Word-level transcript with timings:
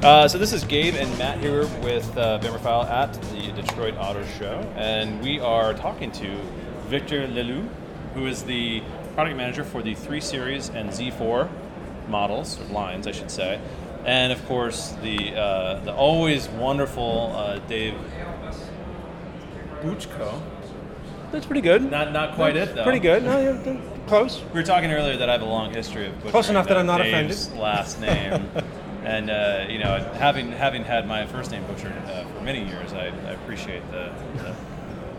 go. 0.00 0.08
All 0.08 0.14
right. 0.14 0.24
Uh, 0.24 0.28
so 0.28 0.38
this 0.38 0.52
is 0.52 0.64
Gabe 0.64 0.94
and 0.94 1.18
Matt 1.18 1.38
here 1.40 1.66
with 1.82 2.16
uh, 2.16 2.38
File 2.58 2.82
at 2.84 3.12
the 3.32 3.52
Detroit 3.52 3.94
Auto 3.98 4.24
Show, 4.38 4.60
and 4.76 5.22
we 5.22 5.40
are 5.40 5.74
talking 5.74 6.10
to 6.12 6.40
Victor 6.86 7.26
Leloup, 7.26 7.68
who 8.14 8.26
is 8.26 8.42
the 8.44 8.82
product 9.14 9.36
manager 9.36 9.64
for 9.64 9.82
the 9.82 9.94
3 9.94 10.20
Series 10.20 10.68
and 10.70 10.90
Z4 10.90 11.48
models, 12.08 12.60
or 12.60 12.64
lines, 12.72 13.06
I 13.06 13.12
should 13.12 13.30
say, 13.30 13.60
and 14.04 14.32
of 14.32 14.44
course 14.46 14.90
the 15.02 15.34
uh, 15.36 15.80
the 15.80 15.94
always 15.94 16.48
wonderful 16.48 17.32
uh, 17.36 17.58
Dave 17.60 17.94
Buchko. 19.82 20.40
That's 21.32 21.46
pretty 21.46 21.60
good. 21.60 21.90
Not 21.90 22.12
not 22.12 22.34
quite 22.34 22.56
it 22.56 22.74
though. 22.74 22.82
Pretty 22.82 22.98
good. 22.98 23.22
No, 23.22 23.38
you're 23.38 23.80
close. 24.06 24.42
We 24.52 24.60
were 24.60 24.62
talking 24.64 24.90
earlier 24.90 25.16
that 25.16 25.28
I 25.28 25.32
have 25.32 25.42
a 25.42 25.46
long 25.46 25.72
history 25.72 26.06
of 26.06 26.20
Close 26.26 26.48
enough 26.48 26.66
that 26.68 26.76
I'm 26.76 26.86
not 26.86 26.98
Dave's 26.98 27.46
offended. 27.46 27.62
Last 27.62 28.00
name, 28.00 28.50
and 29.10 29.28
uh, 29.28 29.66
you 29.68 29.78
know, 29.78 29.98
having 30.14 30.52
having 30.52 30.84
had 30.84 31.06
my 31.06 31.26
first 31.26 31.50
name 31.50 31.64
butchered 31.66 31.92
uh, 32.06 32.24
for 32.26 32.40
many 32.42 32.64
years, 32.64 32.92
I, 32.92 33.06
I 33.06 33.32
appreciate 33.32 33.82
the, 33.90 34.12
the, 34.36 34.54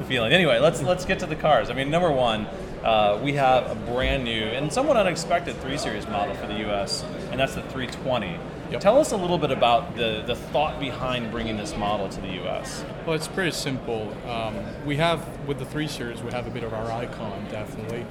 feeling. 0.06 0.34
Anyway, 0.34 0.58
let's 0.58 0.82
let's 0.82 1.06
get 1.06 1.20
to 1.20 1.28
the 1.28 1.36
cars. 1.36 1.70
I 1.70 1.74
mean, 1.74 1.92
number 1.92 2.12
one, 2.12 2.48
uh, 2.84 3.20
we 3.22 3.34
have 3.34 3.70
a 3.70 3.76
brand 3.92 4.24
new 4.24 4.44
and 4.44 4.74
somewhat 4.74 4.98
unexpected 4.98 5.56
three 5.58 5.78
series 5.78 6.08
model 6.08 6.34
for 6.36 6.48
the 6.48 6.58
U.S., 6.60 7.04
and 7.30 7.40
that's 7.40 7.54
the 7.54 7.62
320. 7.64 8.40
Yep. 8.72 8.80
Tell 8.80 8.98
us 9.00 9.12
a 9.12 9.18
little 9.18 9.38
bit 9.38 9.52
about 9.52 9.98
the, 9.98 10.24
the 10.26 10.36
thought 10.36 10.80
behind 10.80 11.30
bringing 11.30 11.58
this 11.58 11.76
model 11.76 12.08
to 12.08 12.22
the 12.22 12.34
U.S. 12.36 12.86
Well, 13.06 13.16
it's 13.16 13.28
pretty 13.28 13.52
simple. 13.52 14.16
Um, 14.28 14.56
we 14.86 14.96
have, 14.96 15.46
with 15.46 15.60
the 15.60 15.66
3 15.66 15.90
Series, 15.90 16.24
we 16.24 16.32
have 16.32 16.48
a 16.48 16.50
bit 16.50 16.64
of 16.64 16.74
our 16.74 16.90
icon, 16.90 17.46
definitely. 17.52 18.06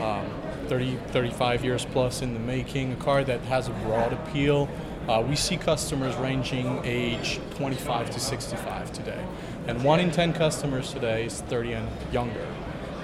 Um, 0.00 0.26
30, 0.68 0.96
35 1.08 1.64
years 1.64 1.84
plus 1.84 2.22
in 2.22 2.32
the 2.32 2.40
making, 2.40 2.92
a 2.92 2.96
car 2.96 3.22
that 3.24 3.42
has 3.42 3.68
a 3.68 3.72
broad 3.72 4.14
appeal. 4.14 4.70
Uh, 5.10 5.20
we 5.20 5.34
see 5.34 5.56
customers 5.56 6.14
ranging 6.18 6.80
age 6.84 7.40
25 7.56 8.10
to 8.10 8.20
65 8.20 8.92
today. 8.92 9.20
And 9.66 9.82
1 9.82 9.98
in 9.98 10.12
10 10.12 10.32
customers 10.32 10.92
today 10.92 11.24
is 11.24 11.40
30 11.40 11.72
and 11.72 11.88
younger. 12.12 12.46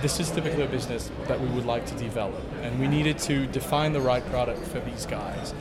This 0.02 0.20
is 0.20 0.30
typically 0.30 0.62
a 0.62 0.68
business 0.68 1.10
that 1.26 1.40
we 1.40 1.48
would 1.48 1.66
like 1.66 1.84
to 1.86 1.96
develop. 1.96 2.44
And 2.62 2.78
we 2.78 2.86
needed 2.86 3.18
to 3.30 3.48
define 3.48 3.92
the 3.92 4.00
right 4.00 4.24
product 4.26 4.64
for 4.68 4.78
these 4.78 5.04
guys. 5.04 5.52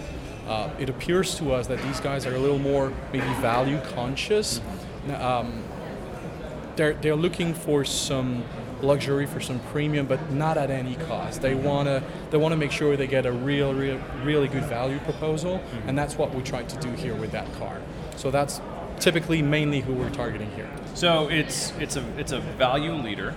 Uh, 0.47 0.69
it 0.77 0.87
appears 0.87 1.33
to 1.39 1.51
us 1.51 1.65
that 1.65 1.81
these 1.81 1.99
guys 1.99 2.27
are 2.27 2.35
a 2.35 2.39
little 2.39 2.59
more 2.59 2.93
maybe 3.11 3.25
value 3.41 3.81
conscious. 3.95 4.61
Um, 5.17 5.63
they're, 6.75 6.93
they're 6.93 7.15
looking 7.15 7.55
for 7.55 7.83
some 7.83 8.43
luxury 8.85 9.25
for 9.25 9.39
some 9.41 9.59
premium 9.71 10.05
but 10.05 10.31
not 10.31 10.57
at 10.57 10.69
any 10.69 10.95
cost 10.95 11.41
they 11.41 11.55
want 11.55 11.87
to 11.87 12.03
they 12.29 12.37
want 12.37 12.51
to 12.51 12.57
make 12.57 12.71
sure 12.71 12.95
they 12.95 13.07
get 13.07 13.25
a 13.25 13.31
real, 13.31 13.73
real 13.73 13.99
really 14.23 14.47
good 14.47 14.63
value 14.65 14.99
proposal 14.99 15.61
and 15.87 15.97
that's 15.97 16.17
what 16.17 16.33
we 16.33 16.41
tried 16.43 16.69
to 16.69 16.77
do 16.79 16.89
here 16.91 17.15
with 17.15 17.31
that 17.31 17.51
car 17.55 17.81
so 18.15 18.29
that's 18.31 18.61
typically 18.99 19.41
mainly 19.41 19.81
who 19.81 19.93
we're 19.93 20.09
targeting 20.11 20.49
here 20.51 20.69
So 20.93 21.27
it's 21.29 21.73
it's 21.79 21.97
a 21.97 22.03
it's 22.17 22.31
a 22.31 22.39
value 22.57 22.93
leader. 22.93 23.35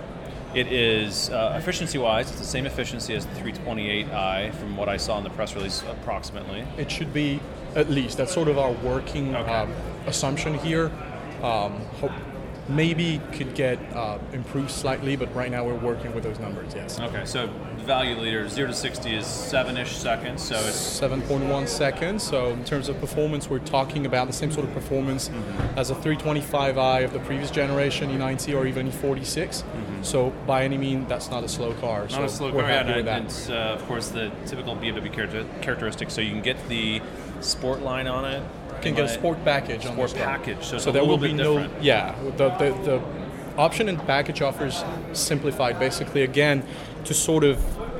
It 0.55 0.71
is 0.71 1.29
uh, 1.29 1.53
efficiency-wise, 1.61 2.29
it's 2.31 2.39
the 2.39 2.45
same 2.57 2.65
efficiency 2.65 3.13
as 3.13 3.23
the 3.27 3.35
328i 3.39 4.51
from 4.55 4.75
what 4.77 4.89
I 4.89 4.97
saw 4.97 5.17
in 5.19 5.23
the 5.23 5.29
press 5.29 5.53
release, 5.53 5.83
approximately. 5.87 6.65
it 6.77 6.89
should 6.89 7.13
be 7.13 7.39
at 7.75 7.87
least 7.89 8.17
that's 8.17 8.33
sort 8.33 8.47
of 8.47 8.57
our 8.57 8.71
working 8.71 9.35
Okay. 9.35 9.51
um, 9.53 9.71
assumption 10.07 10.53
here 10.55 10.89
um, 11.43 11.73
hope 12.01 12.11
maybe 12.69 13.19
could 13.33 13.53
get 13.55 13.77
uh, 13.95 14.17
improved 14.33 14.69
slightly 14.71 15.15
but 15.15 15.33
right 15.35 15.51
now 15.51 15.65
we're 15.65 15.73
working 15.73 16.13
with 16.13 16.23
those 16.23 16.39
numbers 16.39 16.73
yes 16.75 16.99
Okay, 16.99 17.25
so 17.25 17.47
value 17.79 18.15
leader 18.15 18.47
zero 18.47 18.67
to 18.67 18.73
sixty 18.73 19.15
is 19.15 19.25
seven-ish 19.25 19.95
seconds. 19.97 20.43
So 20.43 20.55
it's 20.55 20.99
7.1 20.99 21.67
seconds. 21.67 22.21
So 22.23 22.49
in 22.49 22.63
terms 22.63 22.87
of 22.89 22.99
performance, 22.99 23.49
we're 23.49 23.59
talking 23.59 24.05
about 24.05 24.27
the 24.27 24.33
same 24.33 24.51
sort 24.51 24.67
of 24.67 24.73
performance 24.73 25.31
as 25.75 25.89
a 25.89 25.95
325i 25.95 27.03
of 27.03 27.13
the 27.13 27.19
previous 27.19 27.49
generation, 27.49 28.11
E90 28.11 28.55
or 28.55 28.67
even 28.67 28.91
E46. 28.91 29.63
So 30.03 30.29
by 30.45 30.63
any 30.63 30.77
means, 30.77 31.07
that's 31.09 31.31
not 31.31 31.43
a 31.43 31.47
slow 31.49 31.73
car. 31.75 32.01
not 32.01 32.11
so 32.11 32.23
a 32.23 32.29
slow 32.29 32.51
car, 32.51 32.63
happy 32.63 32.89
and 32.89 32.95
with 32.97 33.05
that. 33.05 33.23
it's 33.23 33.49
uh, 33.49 33.53
of 33.79 33.85
course 33.87 34.09
the 34.09 34.31
typical 34.45 34.75
BMW 34.75 35.11
character- 35.11 35.45
characteristic. 35.61 36.11
So 36.11 36.21
you 36.21 36.31
can 36.31 36.41
get 36.41 36.57
the 36.69 37.01
sport 37.41 37.81
line 37.81 38.07
on 38.07 38.25
it. 38.25 38.43
Can 38.81 38.95
get 38.95 39.05
a 39.05 39.09
sport 39.09 39.43
package 39.43 39.85
on 39.85 39.93
Sport 39.93 40.15
package, 40.15 40.63
so 40.63 40.77
so 40.77 40.91
there 40.91 41.05
will 41.05 41.17
be 41.17 41.33
no 41.33 41.69
yeah 41.81 42.15
the, 42.37 42.49
the 42.49 42.69
the 42.83 43.01
option 43.57 43.89
and 43.89 43.97
package 44.07 44.41
offers 44.41 44.83
simplified 45.13 45.77
basically 45.79 46.21
again 46.23 46.63
to 47.05 47.13
sort 47.13 47.43
of 47.43 47.57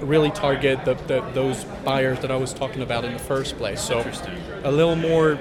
really 0.08 0.32
target 0.32 0.86
the, 0.86 0.94
the 1.08 1.22
those 1.34 1.66
buyers 1.84 2.20
that 2.20 2.32
I 2.32 2.36
was 2.38 2.54
talking 2.54 2.82
about 2.82 3.04
in 3.06 3.14
the 3.14 3.20
first 3.20 3.58
place. 3.58 3.82
So 3.82 4.00
a 4.64 4.72
little 4.72 4.96
more 4.96 5.38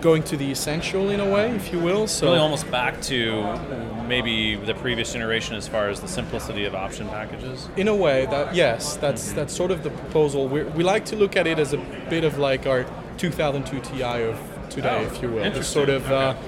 going 0.00 0.22
to 0.22 0.36
the 0.36 0.50
essential 0.52 1.10
in 1.10 1.18
a 1.20 1.28
way, 1.28 1.50
if 1.56 1.72
you 1.72 1.78
will. 1.80 2.06
So 2.06 2.26
Really, 2.26 2.38
almost 2.38 2.70
back 2.70 3.02
to 3.02 3.58
maybe 4.06 4.54
the 4.54 4.74
previous 4.74 5.12
generation 5.12 5.56
as 5.56 5.66
far 5.68 5.88
as 5.90 6.00
the 6.00 6.06
simplicity 6.08 6.64
of 6.64 6.74
option 6.74 7.08
packages. 7.08 7.68
In 7.76 7.88
a 7.88 7.94
way, 7.96 8.26
that 8.26 8.54
yes, 8.54 8.96
that's 8.96 9.26
Mm-hmm. 9.26 9.36
that's 9.36 9.54
sort 9.54 9.70
of 9.70 9.82
the 9.82 9.90
proposal. 9.90 10.48
we 10.48 10.62
we 10.62 10.82
like 10.84 11.04
to 11.06 11.16
look 11.16 11.36
at 11.36 11.46
it 11.46 11.58
as 11.58 11.72
a 11.74 11.78
bit 12.08 12.24
of 12.24 12.38
like 12.38 12.66
our 12.66 12.86
2002 13.18 13.80
Ti 13.80 14.02
of 14.02 14.38
today, 14.70 14.98
Oh, 15.02 15.06
if 15.14 15.22
you 15.22 15.28
will. 15.28 15.42
Interesting. 15.44 15.62
sort 15.64 15.88
of, 15.88 16.10
uh, 16.10 16.14
Okay. 16.14 16.38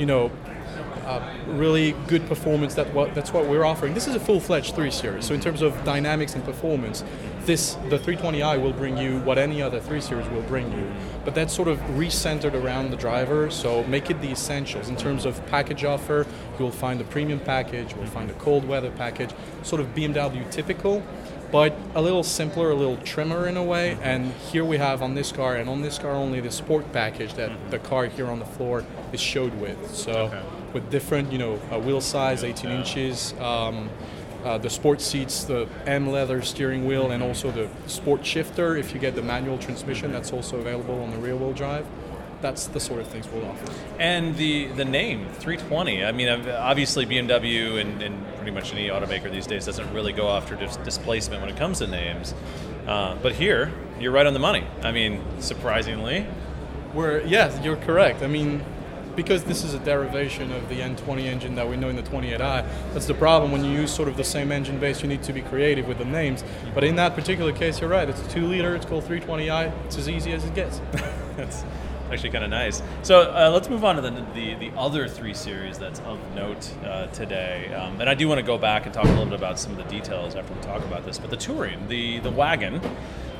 you 0.00 0.06
know, 0.06 0.30
uh, 1.06 1.20
really 1.48 1.92
good 2.06 2.26
performance. 2.28 2.74
That 2.74 2.92
what 2.94 3.14
that's 3.14 3.32
what 3.32 3.46
we're 3.46 3.64
offering. 3.64 3.94
This 3.94 4.06
is 4.06 4.14
a 4.14 4.20
full-fledged 4.20 4.74
three 4.76 4.90
series. 4.92 5.24
So 5.24 5.34
in 5.34 5.40
terms 5.40 5.60
of 5.62 5.82
dynamics 5.84 6.34
and 6.34 6.44
performance, 6.44 7.02
this 7.46 7.76
the 7.88 7.98
320i 7.98 8.56
will 8.60 8.72
bring 8.72 8.96
you 8.96 9.18
what 9.20 9.36
any 9.38 9.60
other 9.60 9.80
three 9.80 10.00
series 10.00 10.28
will 10.28 10.42
bring 10.42 10.70
you. 10.70 10.86
But 11.24 11.34
that's 11.34 11.52
sort 11.52 11.66
of 11.68 11.78
recentered 11.96 12.54
around 12.54 12.90
the 12.90 12.96
driver. 12.96 13.50
So 13.50 13.82
make 13.84 14.08
it 14.10 14.20
the 14.20 14.30
essentials 14.30 14.88
in 14.88 14.96
terms 14.96 15.24
of 15.24 15.44
package 15.46 15.84
offer. 15.84 16.26
You'll 16.58 16.70
find 16.70 17.00
the 17.00 17.04
premium 17.04 17.40
package. 17.40 17.94
We'll 17.96 18.06
find 18.06 18.28
the 18.28 18.34
cold 18.34 18.64
weather 18.68 18.90
package. 18.92 19.30
Sort 19.62 19.80
of 19.80 19.92
BMW 19.94 20.48
typical 20.50 21.02
but 21.52 21.74
a 21.94 22.02
little 22.02 22.22
simpler, 22.22 22.70
a 22.70 22.74
little 22.74 22.96
trimmer 22.98 23.46
in 23.48 23.56
a 23.56 23.62
way. 23.64 23.96
And 24.02 24.32
here 24.52 24.64
we 24.64 24.78
have 24.78 25.02
on 25.02 25.14
this 25.14 25.32
car, 25.32 25.56
and 25.56 25.68
on 25.68 25.82
this 25.82 25.98
car 25.98 26.12
only, 26.12 26.40
the 26.40 26.50
sport 26.50 26.92
package 26.92 27.34
that 27.34 27.50
the 27.70 27.78
car 27.78 28.06
here 28.06 28.26
on 28.28 28.38
the 28.38 28.44
floor 28.44 28.84
is 29.12 29.20
showed 29.20 29.54
with. 29.60 29.94
So 29.94 30.12
Okay. 30.12 30.40
with 30.72 30.90
different, 30.90 31.32
you 31.32 31.38
know, 31.38 31.58
uh, 31.72 31.78
wheel 31.78 32.00
size, 32.00 32.44
18 32.44 32.70
inches. 32.70 33.34
Um, 33.40 33.88
uh, 34.44 34.56
the 34.56 34.70
sport 34.70 35.02
seats, 35.02 35.44
the 35.44 35.68
M 35.86 36.10
leather 36.10 36.40
steering 36.40 36.86
wheel, 36.86 37.10
and 37.10 37.22
also 37.22 37.50
the 37.50 37.68
sport 37.86 38.24
shifter. 38.24 38.74
If 38.76 38.94
you 38.94 38.98
get 39.00 39.14
the 39.14 39.20
manual 39.22 39.58
transmission, 39.58 40.12
that's 40.12 40.32
also 40.32 40.56
available 40.58 41.02
on 41.02 41.10
the 41.10 41.18
rear 41.18 41.36
wheel 41.36 41.52
drive. 41.52 41.84
That's 42.40 42.66
the 42.68 42.80
sort 42.80 43.00
of 43.00 43.06
things 43.08 43.28
we'll 43.28 43.44
offer. 43.44 43.70
And 43.98 44.34
the 44.38 44.68
the 44.68 44.84
name 44.86 45.26
320. 45.40 46.02
I 46.06 46.12
mean, 46.12 46.28
obviously 46.30 47.04
BMW 47.04 47.78
and, 47.82 48.00
and 48.00 48.24
pretty 48.40 48.52
much 48.52 48.72
any 48.72 48.88
automaker 48.88 49.30
these 49.30 49.46
days 49.46 49.66
doesn't 49.66 49.92
really 49.92 50.14
go 50.14 50.30
after 50.30 50.56
dis- 50.56 50.78
displacement 50.78 51.42
when 51.42 51.50
it 51.50 51.58
comes 51.58 51.78
to 51.78 51.86
names. 51.86 52.34
Uh, 52.86 53.14
but 53.22 53.34
here, 53.34 53.70
you're 54.00 54.12
right 54.12 54.26
on 54.26 54.32
the 54.32 54.38
money. 54.38 54.66
I 54.82 54.92
mean, 54.92 55.22
surprisingly, 55.40 56.26
We're 56.94 57.20
yes, 57.20 57.62
you're 57.62 57.76
correct. 57.76 58.22
I 58.22 58.28
mean, 58.28 58.64
because 59.14 59.44
this 59.44 59.62
is 59.62 59.74
a 59.74 59.78
derivation 59.78 60.50
of 60.52 60.66
the 60.70 60.76
N20 60.76 61.24
engine 61.24 61.54
that 61.56 61.68
we 61.68 61.76
know 61.76 61.90
in 61.90 61.96
the 61.96 62.02
28i, 62.02 62.66
that's 62.94 63.04
the 63.04 63.12
problem. 63.12 63.52
When 63.52 63.62
you 63.62 63.72
use 63.72 63.92
sort 63.92 64.08
of 64.08 64.16
the 64.16 64.24
same 64.24 64.50
engine 64.50 64.78
base, 64.78 65.02
you 65.02 65.08
need 65.08 65.22
to 65.24 65.34
be 65.34 65.42
creative 65.42 65.86
with 65.86 65.98
the 65.98 66.06
names. 66.06 66.42
But 66.74 66.82
in 66.82 66.96
that 66.96 67.14
particular 67.14 67.52
case, 67.52 67.78
you're 67.80 67.90
right. 67.90 68.08
It's 68.08 68.22
a 68.22 68.28
two 68.30 68.46
liter. 68.46 68.74
It's 68.74 68.86
called 68.86 69.04
320i. 69.04 69.70
It's 69.84 69.98
as 69.98 70.08
easy 70.08 70.32
as 70.32 70.46
it 70.46 70.54
gets. 70.54 70.80
actually 72.10 72.30
kind 72.30 72.44
of 72.44 72.50
nice. 72.50 72.82
So 73.02 73.30
uh, 73.30 73.50
let's 73.52 73.68
move 73.68 73.84
on 73.84 73.96
to 73.96 74.02
the, 74.02 74.10
the 74.34 74.54
the 74.54 74.72
other 74.76 75.08
three 75.08 75.34
series 75.34 75.78
that's 75.78 76.00
of 76.00 76.18
note 76.34 76.72
uh, 76.84 77.06
today. 77.08 77.72
Um, 77.74 78.00
and 78.00 78.08
I 78.08 78.14
do 78.14 78.28
want 78.28 78.38
to 78.38 78.46
go 78.46 78.58
back 78.58 78.86
and 78.86 78.94
talk 78.94 79.04
a 79.04 79.08
little 79.08 79.26
bit 79.26 79.34
about 79.34 79.58
some 79.58 79.72
of 79.72 79.78
the 79.78 79.84
details 79.84 80.34
after 80.34 80.52
we 80.52 80.60
talk 80.60 80.82
about 80.84 81.04
this. 81.04 81.18
But 81.18 81.30
the 81.30 81.36
touring, 81.36 81.88
the 81.88 82.18
the 82.20 82.30
wagon, 82.30 82.80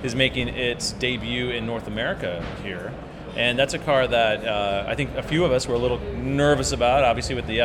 is 0.02 0.14
making 0.14 0.48
its 0.48 0.92
debut 0.92 1.50
in 1.50 1.66
North 1.66 1.86
America 1.86 2.44
here. 2.62 2.92
And 3.36 3.58
that's 3.58 3.74
a 3.74 3.78
car 3.78 4.06
that 4.06 4.44
uh, 4.44 4.84
I 4.88 4.94
think 4.94 5.14
a 5.14 5.22
few 5.22 5.44
of 5.44 5.52
us 5.52 5.68
were 5.68 5.74
a 5.74 5.78
little 5.78 6.00
nervous 6.16 6.72
about, 6.72 7.04
obviously, 7.04 7.34
with 7.34 7.46
the 7.46 7.58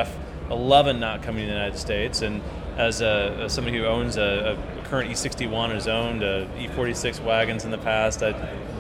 F11 0.50 1.00
not 1.00 1.24
coming 1.24 1.42
to 1.42 1.48
the 1.48 1.54
United 1.54 1.78
States. 1.78 2.22
And 2.22 2.42
as, 2.78 3.02
a, 3.02 3.38
as 3.44 3.54
somebody 3.54 3.78
who 3.78 3.86
owns 3.86 4.18
a, 4.18 4.58
a 4.58 4.84
current 4.86 5.10
E61 5.10 5.66
and 5.66 5.74
has 5.74 5.88
owned 5.88 6.24
uh, 6.24 6.46
E46 6.58 7.24
wagons 7.24 7.66
in 7.66 7.72
the 7.72 7.78
past, 7.80 8.22
I, 8.22 8.34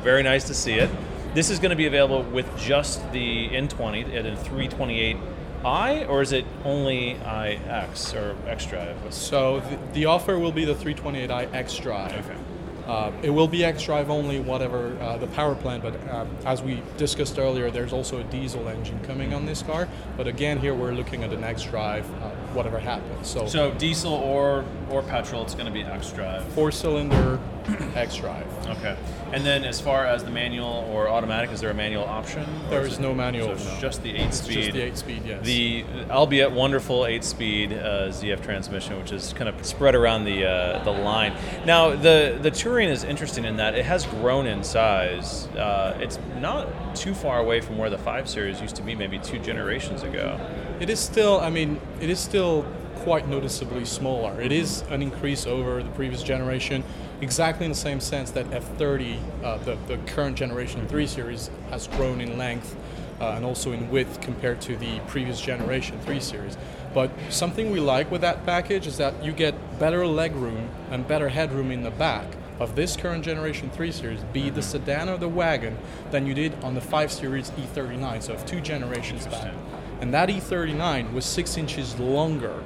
very 0.04 0.22
nice 0.22 0.46
to 0.46 0.54
see 0.54 0.74
it. 0.74 0.90
This 1.36 1.50
is 1.50 1.60
going 1.60 1.72
to 1.72 1.76
be 1.76 1.86
available 1.86 2.24
with 2.24 2.48
just 2.58 3.12
the 3.12 3.50
N20 3.50 4.06
and 4.16 4.26
a 4.26 4.38
328i, 4.38 6.08
or 6.08 6.22
is 6.22 6.32
it 6.32 6.46
only 6.64 7.12
iX 7.18 8.14
or 8.14 8.38
X 8.48 8.66
Drive? 8.66 8.96
What's- 9.04 9.18
So 9.18 9.60
the, 9.60 9.78
the 9.92 10.06
offer 10.06 10.40
will 10.40 10.54
be 10.54 10.64
the 10.64 10.74
328i 10.76 11.54
X 11.54 11.78
Drive. 11.78 12.14
Okay. 12.26 12.40
Uh, 12.88 13.12
it 13.22 13.32
will 13.32 13.50
be 13.50 13.66
X 13.66 13.84
Drive 13.84 14.10
only, 14.10 14.40
whatever 14.40 14.96
uh, 15.02 15.18
the 15.18 15.28
power 15.28 15.56
plant. 15.56 15.84
But 15.84 15.96
uh, 16.08 16.26
as 16.46 16.62
we 16.62 16.82
discussed 16.96 17.38
earlier, 17.38 17.70
there's 17.70 17.92
also 17.92 18.22
a 18.22 18.24
diesel 18.26 18.70
engine 18.70 18.98
coming 19.04 19.34
on 19.34 19.46
this 19.46 19.62
car. 19.62 19.90
But 20.16 20.28
again, 20.28 20.58
here 20.60 20.74
we're 20.74 20.94
looking 20.94 21.26
at 21.26 21.34
an 21.34 21.44
X 21.44 21.64
Drive, 21.64 22.06
uh, 22.24 22.30
whatever 22.54 22.80
happens. 22.80 23.28
So, 23.28 23.46
So 23.46 23.72
diesel 23.74 24.14
or 24.14 24.64
or 24.90 25.02
petrol, 25.04 25.42
it's 25.44 25.54
going 25.56 25.66
to 25.66 25.72
be 25.74 25.82
X 25.82 26.12
Drive. 26.12 26.46
four 26.54 26.72
cylinder 26.72 27.40
xDrive. 27.96 28.46
Okay. 28.78 28.96
And 29.34 29.46
then 29.46 29.64
as 29.64 29.82
far 29.82 30.06
as 30.06 30.24
the 30.24 30.30
manual 30.32 30.88
or 30.92 31.10
automatic, 31.10 31.52
is 31.52 31.60
there 31.62 31.72
a 31.72 31.74
manual 31.74 32.04
option? 32.06 32.46
There 32.70 32.82
is 32.86 32.94
it- 32.96 33.02
no 33.02 33.14
manual, 33.14 33.58
So 33.58 33.74
no. 33.74 33.80
just 33.80 34.04
the 34.04 34.12
eight 34.12 34.28
It's 34.28 34.42
speed. 34.42 34.56
just 34.56 34.72
the 34.74 34.82
eight-speed, 34.82 35.22
yes. 35.26 35.44
The 35.46 35.84
albeit 36.10 36.52
wonderful 36.52 37.06
eight-speed 37.06 37.74
uh, 37.74 38.10
ZF 38.10 38.42
transmission, 38.44 38.98
which 38.98 39.12
is 39.12 39.34
kind 39.34 39.50
of 39.50 39.66
spread 39.66 39.96
around 39.96 40.26
the 40.26 40.46
uh, 40.46 40.84
the 40.84 40.92
line. 40.92 41.34
Now 41.66 41.96
the 41.96 42.38
the 42.42 42.52
Touring 42.52 42.90
is 42.90 43.04
interesting 43.04 43.46
in 43.46 43.58
that 43.58 43.76
it 43.76 43.86
has 43.86 44.06
grown 44.06 44.46
in 44.46 44.64
size. 44.64 45.48
Uh, 45.48 45.98
it's 46.00 46.20
not 46.40 46.96
too 46.96 47.14
far 47.14 47.40
away 47.40 47.62
from 47.62 47.78
where 47.78 47.90
the 47.90 47.98
five 47.98 48.30
series 48.30 48.62
used 48.62 48.76
to 48.78 48.82
be, 48.84 48.96
maybe 48.96 49.20
two 49.20 49.40
generations 49.40 50.04
ago. 50.04 50.40
It 50.80 50.90
is 50.90 51.00
still, 51.00 51.40
I 51.40 51.50
mean, 51.50 51.80
it 52.00 52.10
is 52.10 52.20
still 52.20 52.66
quite 53.06 53.28
noticeably 53.28 53.86
smaller. 53.86 54.42
It 54.42 54.52
is 54.52 54.82
an 54.90 55.04
increase 55.04 55.46
over 55.46 55.84
the 55.84 55.92
previous 55.92 56.24
generation, 56.24 56.84
exactly 57.22 57.68
in 57.68 57.72
the 57.72 57.78
same 57.78 58.00
sense 58.00 58.32
that 58.32 58.50
F30, 58.50 59.20
uh, 59.44 59.58
the, 59.60 59.78
the 59.86 59.98
current 60.08 60.36
generation 60.36 60.88
3 60.88 61.06
Series, 61.06 61.52
has 61.70 61.88
grown 61.88 62.20
in 62.20 62.36
length 62.40 62.76
uh, 63.22 63.34
and 63.34 63.46
also 63.46 63.74
in 63.74 63.92
width 63.92 64.20
compared 64.22 64.60
to 64.62 64.76
the 64.78 65.00
previous 65.02 65.40
generation 65.40 66.00
3 66.00 66.20
Series. 66.20 66.58
But 66.96 67.12
something 67.30 67.70
we 67.70 67.80
like 67.80 68.10
with 68.10 68.22
that 68.22 68.44
package 68.44 68.88
is 68.88 68.98
that 68.98 69.24
you 69.24 69.34
get 69.34 69.54
better 69.78 70.00
legroom 70.00 70.68
and 70.90 71.08
better 71.08 71.30
headroom 71.30 71.70
in 71.70 71.84
the 71.84 71.92
back 71.92 72.26
of 72.60 72.76
this 72.76 72.98
current 72.98 73.24
generation 73.24 73.70
3 73.70 73.92
Series, 73.92 74.24
be 74.34 74.50
the 74.50 74.64
sedan 74.64 75.10
or 75.10 75.18
the 75.20 75.30
wagon, 75.30 75.78
than 76.10 76.26
you 76.26 76.34
did 76.34 76.56
on 76.64 76.74
the 76.74 76.82
5 76.82 77.12
Series 77.12 77.52
E39, 77.52 78.24
so 78.24 78.34
of 78.34 78.44
two 78.48 78.62
generations 78.62 79.28
back. 79.28 79.54
And 80.02 80.12
that 80.12 80.30
E39 80.30 81.14
was 81.14 81.24
six 81.24 81.56
inches 81.56 82.00
longer 82.00 82.64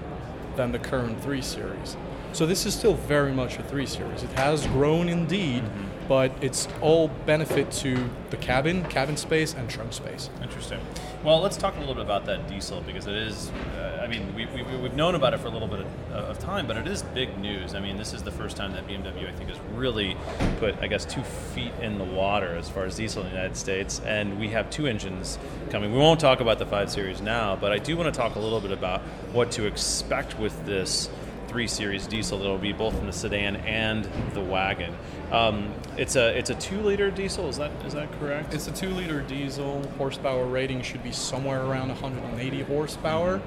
than 0.59 0.73
the 0.73 0.79
current 0.79 1.23
3 1.23 1.41
Series. 1.41 1.95
So 2.33 2.45
this 2.45 2.65
is 2.65 2.73
still 2.75 2.95
very 2.95 3.31
much 3.31 3.57
a 3.57 3.63
3 3.63 3.85
Series. 3.85 4.23
It 4.23 4.31
has 4.31 4.67
grown 4.67 5.07
indeed, 5.07 5.63
mm-hmm. 5.63 6.07
but 6.09 6.33
it's 6.41 6.67
all 6.81 7.07
benefit 7.25 7.71
to 7.83 8.09
the 8.29 8.35
cabin, 8.35 8.83
cabin 8.85 9.15
space, 9.15 9.53
and 9.53 9.69
trunk 9.69 9.93
space. 9.93 10.29
Interesting. 10.41 10.81
Well, 11.21 11.41
let's 11.41 11.57
talk 11.57 11.75
a 11.75 11.79
little 11.81 11.95
bit 11.95 12.05
about 12.05 12.25
that 12.27 12.47
diesel 12.47 12.79
because 12.79 13.05
it 13.05 13.15
is. 13.15 13.51
Uh, 13.77 13.99
I 14.01 14.07
mean, 14.07 14.33
we, 14.35 14.45
we, 14.45 14.63
we've 14.77 14.93
known 14.93 15.15
about 15.15 15.33
it 15.33 15.41
for 15.41 15.47
a 15.47 15.49
little 15.49 15.67
bit 15.67 15.81
of, 15.81 16.11
of 16.13 16.39
time, 16.39 16.65
but 16.65 16.77
it 16.77 16.87
is 16.87 17.01
big 17.01 17.37
news. 17.37 17.75
I 17.75 17.81
mean, 17.81 17.97
this 17.97 18.13
is 18.13 18.23
the 18.23 18.31
first 18.31 18.55
time 18.55 18.71
that 18.71 18.87
BMW, 18.87 19.27
I 19.27 19.33
think, 19.33 19.49
has 19.49 19.59
really 19.75 20.15
put, 20.59 20.77
I 20.81 20.87
guess, 20.87 21.03
two 21.03 21.21
feet 21.21 21.73
in 21.81 21.97
the 21.97 22.05
water 22.05 22.55
as 22.55 22.69
far 22.69 22.85
as 22.85 22.95
diesel 22.95 23.23
in 23.23 23.31
the 23.31 23.35
United 23.35 23.57
States. 23.57 23.99
And 24.05 24.39
we 24.39 24.47
have 24.49 24.69
two 24.69 24.87
engines 24.87 25.37
coming. 25.69 25.91
We 25.91 25.99
won't 25.99 26.21
talk 26.21 26.39
about 26.39 26.57
the 26.57 26.65
5 26.65 26.89
Series 26.89 27.21
now, 27.21 27.57
but 27.57 27.73
I 27.73 27.79
do 27.79 27.97
want 27.97 28.13
to 28.13 28.17
talk 28.17 28.35
a 28.35 28.39
little 28.39 28.61
bit 28.61 28.71
about 28.71 29.01
what 29.33 29.51
to 29.51 29.65
expect 29.65 30.39
with 30.39 30.65
this 30.65 31.09
3 31.49 31.67
Series 31.67 32.05
diesel 32.05 32.37
that 32.37 32.47
will 32.47 32.59
be 32.59 32.73
both 32.73 32.93
in 32.99 33.07
the 33.07 33.11
sedan 33.11 33.55
and 33.57 34.07
the 34.33 34.41
wagon. 34.41 34.95
Um, 35.31 35.73
it's 35.97 36.15
a 36.15 36.37
it's 36.37 36.51
a 36.51 36.55
two 36.55 36.79
liter 36.81 37.09
diesel. 37.09 37.49
Is 37.49 37.57
that 37.57 37.71
is 37.85 37.93
that 37.93 38.11
correct? 38.19 38.53
It's 38.53 38.67
a 38.67 38.71
two 38.71 38.89
liter 38.89 39.21
diesel. 39.21 39.83
Horsepower 39.97 40.45
rating 40.45 40.83
should 40.83 41.03
be 41.03 41.11
somewhere 41.11 41.63
around 41.63 41.89
180 41.89 42.61
horsepower. 42.63 43.41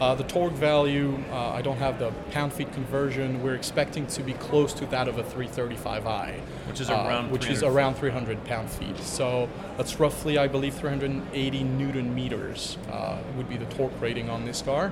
Uh, 0.00 0.14
the 0.14 0.24
torque 0.24 0.54
value, 0.54 1.22
uh, 1.30 1.50
I 1.50 1.60
don't 1.60 1.76
have 1.76 1.98
the 1.98 2.10
pound 2.30 2.54
feet 2.54 2.72
conversion. 2.72 3.42
We're 3.42 3.54
expecting 3.54 4.06
to 4.06 4.22
be 4.22 4.32
close 4.32 4.72
to 4.74 4.86
that 4.86 5.08
of 5.08 5.18
a 5.18 5.22
335i, 5.22 6.40
Which 6.68 6.80
is 6.80 6.88
uh, 6.88 6.94
around 6.94 7.30
which 7.30 7.50
is 7.50 7.58
300 7.58 7.76
around 7.76 7.94
300 7.96 8.44
pound 8.46 8.70
feet. 8.70 8.96
So 8.96 9.46
that's 9.76 10.00
roughly, 10.00 10.38
I 10.38 10.46
believe, 10.46 10.72
380 10.74 11.64
newton 11.64 12.14
meters 12.14 12.78
uh, 12.90 13.18
would 13.36 13.48
be 13.48 13.58
the 13.58 13.66
torque 13.66 13.92
rating 14.00 14.30
on 14.30 14.46
this 14.46 14.62
car. 14.62 14.90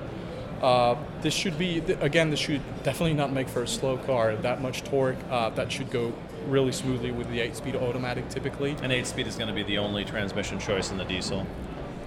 Uh, 0.61 0.95
this 1.21 1.33
should 1.33 1.57
be 1.57 1.79
again. 2.01 2.29
This 2.29 2.39
should 2.39 2.61
definitely 2.83 3.13
not 3.13 3.31
make 3.31 3.47
for 3.47 3.63
a 3.63 3.67
slow 3.67 3.97
car. 3.97 4.35
That 4.35 4.61
much 4.61 4.83
torque, 4.83 5.17
uh, 5.29 5.49
that 5.51 5.71
should 5.71 5.89
go 5.89 6.13
really 6.47 6.71
smoothly 6.71 7.11
with 7.11 7.29
the 7.29 7.39
8-speed 7.39 7.75
automatic 7.75 8.27
typically. 8.29 8.71
An 8.81 8.91
eight 8.91 9.05
speed 9.05 9.27
is 9.27 9.35
going 9.35 9.49
to 9.49 9.53
be 9.53 9.63
the 9.63 9.77
only 9.77 10.03
transmission 10.03 10.57
choice 10.59 10.89
in 10.91 10.97
the 10.97 11.05
diesel. 11.05 11.45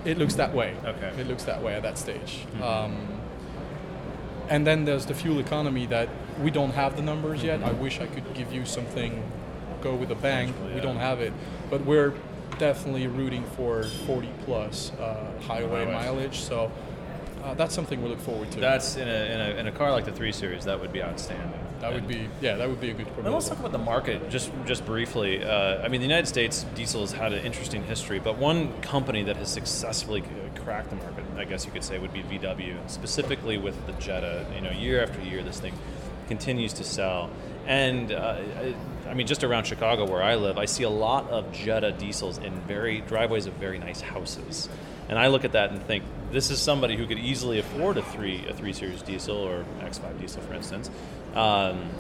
It 0.05 0.19
looks 0.19 0.35
that 0.35 0.53
way. 0.53 0.75
Okay. 0.85 1.13
It 1.21 1.29
looks 1.29 1.45
that 1.45 1.63
way 1.63 1.75
at 1.75 1.83
that 1.83 1.97
stage. 1.97 2.45
Um, 2.61 3.07
and 4.49 4.67
then 4.67 4.85
there's 4.85 5.07
the 5.07 5.15
fuel 5.15 5.39
economy 5.39 5.87
that 5.87 6.09
we 6.43 6.51
don't 6.51 6.73
have 6.73 6.97
the 6.97 7.03
numbers 7.03 7.43
yet. 7.45 7.63
I 7.63 7.73
wish 7.73 8.01
I 8.01 8.07
could 8.07 8.35
give 8.35 8.53
you 8.53 8.65
something, 8.65 9.23
go 9.81 9.95
with 9.95 10.11
a 10.11 10.15
bang. 10.17 10.49
Potentially, 10.53 10.75
We 10.75 10.81
don't 10.81 10.97
have 10.97 11.21
it, 11.21 11.33
but 11.71 11.83
we're 11.83 12.15
definitely 12.59 13.07
rooting 13.07 13.45
for 13.57 13.85
40 13.85 14.29
plus 14.45 14.91
uh, 14.99 15.31
highway 15.43 15.85
Highway. 15.85 15.93
mileage. 15.93 16.41
So 16.41 16.73
uh, 17.43 17.55
that's 17.55 17.75
something 17.75 18.03
we 18.03 18.09
look 18.09 18.21
forward 18.21 18.51
to. 18.53 18.61
That's 18.61 18.97
in 18.97 19.09
a, 19.09 19.11
in 19.11 19.41
a, 19.41 19.61
in 19.61 19.67
a 19.67 19.73
car 19.73 19.91
like 19.91 20.05
the 20.05 20.13
3 20.13 20.33
Series, 20.33 20.65
that 20.65 20.81
would 20.81 20.93
be 20.93 21.03
outstanding. 21.03 21.59
that 21.81 21.93
would 21.93 22.07
be 22.07 22.29
yeah, 22.41 22.57
that 22.57 22.69
would 22.69 22.81
be 22.81 22.91
a 22.91 22.95
good 22.95 23.07
Now 23.25 23.35
let's 23.35 23.49
talk 23.49 23.59
about 23.59 23.73
the 23.73 23.79
market 23.79 24.31
just 24.31 24.51
just 24.67 24.87
briefly. 24.87 25.43
Uh, 25.45 25.83
I 25.83 25.89
mean, 25.89 26.01
the 26.01 26.07
United 26.07 26.27
States 26.27 26.65
diesel 26.75 27.01
has 27.01 27.13
had 27.13 27.33
an 27.33 27.45
interesting 27.45 27.83
history, 27.83 28.19
but 28.19 28.39
one 28.39 28.81
company 28.81 29.25
that 29.25 29.37
has 29.37 29.51
successfully 29.51 30.23
cracked 30.57 30.91
the 30.91 30.97
market, 30.97 31.25
I 31.37 31.45
guess 31.45 31.67
you 31.67 31.73
could 31.73 31.85
say, 31.85 31.99
would 31.99 32.13
be 32.13 32.23
VW, 32.23 32.89
specifically 32.89 33.59
with 33.59 33.87
the 33.87 33.93
Jetta. 33.95 34.47
You 34.55 34.61
know, 34.61 34.71
year 34.71 35.03
after 35.03 35.21
year, 35.23 35.43
this 35.43 35.61
thing 35.61 35.75
continues 36.29 36.73
to 36.75 36.85
sell. 36.85 37.31
And 37.67 38.13
uh, 38.13 38.41
I 39.09 39.15
mean, 39.15 39.27
just 39.27 39.45
around 39.45 39.65
Chicago, 39.65 40.07
where 40.07 40.23
I 40.23 40.37
live, 40.37 40.59
I 40.59 40.65
see 40.65 40.85
a 40.85 40.91
lot 40.91 41.29
of 41.31 41.53
Jetta 41.53 41.93
diesels 41.93 42.39
in 42.39 42.55
very 42.63 43.01
driveways 43.03 43.47
of 43.47 43.55
very 43.55 43.79
nice 43.79 44.01
houses. 44.01 44.69
And 45.13 45.19
I 45.19 45.27
look 45.27 45.45
at 45.45 45.53
that 45.53 45.73
and 45.73 45.83
think, 45.83 46.05
this 46.31 46.51
is 46.51 46.59
somebody 46.59 46.97
who 46.97 47.07
could 47.07 47.19
easily 47.19 47.59
afford 47.59 47.99
a 47.99 48.03
three 48.03 48.47
a 48.49 48.55
three 48.55 48.73
series 48.73 49.03
diesel 49.03 49.37
or 49.37 49.63
X5 49.81 50.19
diesel, 50.19 50.41
for 50.41 50.55
instance. 50.55 50.91
Um, 51.35 51.91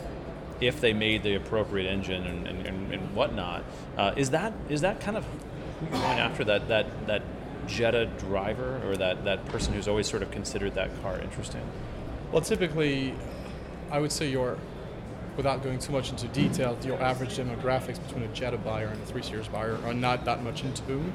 if 0.62 0.80
they 0.80 0.94
made 0.94 1.22
the 1.22 1.34
appropriate 1.34 1.86
engine 1.90 2.24
and, 2.24 2.46
and, 2.48 2.94
and, 2.94 3.14
whatnot. 3.14 3.64
Uh, 3.98 4.14
is 4.16 4.30
that 4.30 4.54
is 4.70 4.80
that 4.80 5.02
kind 5.02 5.18
of 5.18 5.26
who 5.26 5.86
you're 5.90 6.00
going 6.00 6.20
after 6.20 6.42
that 6.44 6.68
that 6.68 6.86
that 7.06 7.22
Jetta 7.66 8.06
driver 8.18 8.80
or 8.86 8.96
that, 8.96 9.24
that 9.24 9.44
person 9.44 9.74
who's 9.74 9.88
always 9.88 10.08
sort 10.08 10.22
of 10.22 10.30
considered 10.30 10.74
that 10.76 10.90
car 11.02 11.20
interesting? 11.20 11.68
Well, 12.32 12.40
typically, 12.40 13.14
I 13.90 13.98
would 13.98 14.10
say 14.10 14.30
your, 14.30 14.56
without 15.36 15.62
going 15.62 15.80
too 15.80 15.92
much 15.92 16.08
into 16.08 16.28
detail, 16.28 16.78
your 16.82 16.98
average 17.02 17.36
demographics 17.36 18.02
between 18.06 18.24
a 18.24 18.28
Jetta 18.28 18.56
buyer 18.56 18.86
and 18.86 19.02
a 19.02 19.04
3 19.04 19.20
Series 19.20 19.48
buyer 19.48 19.78
are 19.84 19.92
not 19.92 20.24
that 20.24 20.42
much 20.42 20.64
in 20.64 20.72
tune. 20.72 21.12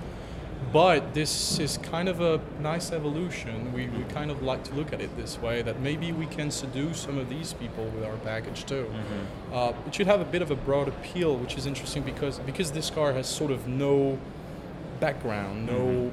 But 0.73 1.13
this 1.13 1.59
is 1.59 1.77
kind 1.77 2.09
of 2.09 2.19
a 2.19 2.41
nice 2.59 2.91
evolution. 2.91 3.71
We, 3.73 3.87
we 3.87 4.03
kind 4.05 4.29
of 4.29 4.43
like 4.43 4.63
to 4.65 4.73
look 4.73 4.91
at 4.91 4.99
it 4.99 5.15
this 5.15 5.39
way 5.39 5.61
that 5.61 5.79
maybe 5.79 6.11
we 6.11 6.25
can 6.25 6.51
seduce 6.51 6.99
some 6.99 7.17
of 7.17 7.29
these 7.29 7.53
people 7.53 7.85
with 7.85 8.03
our 8.03 8.17
package 8.17 8.65
too. 8.65 8.91
Uh, 9.53 9.73
it 9.85 9.95
should 9.95 10.07
have 10.07 10.19
a 10.19 10.25
bit 10.25 10.41
of 10.41 10.51
a 10.51 10.55
broad 10.55 10.87
appeal, 10.87 11.35
which 11.37 11.57
is 11.57 11.65
interesting 11.65 12.03
because 12.03 12.39
because 12.39 12.71
this 12.71 12.89
car 12.89 13.13
has 13.13 13.27
sort 13.27 13.51
of 13.51 13.67
no 13.67 14.19
background, 14.99 15.65
no 15.67 16.11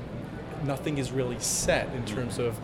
nothing 0.65 0.99
is 0.99 1.11
really 1.11 1.39
set 1.41 1.93
in 1.95 2.05
terms 2.05 2.39
of 2.39 2.57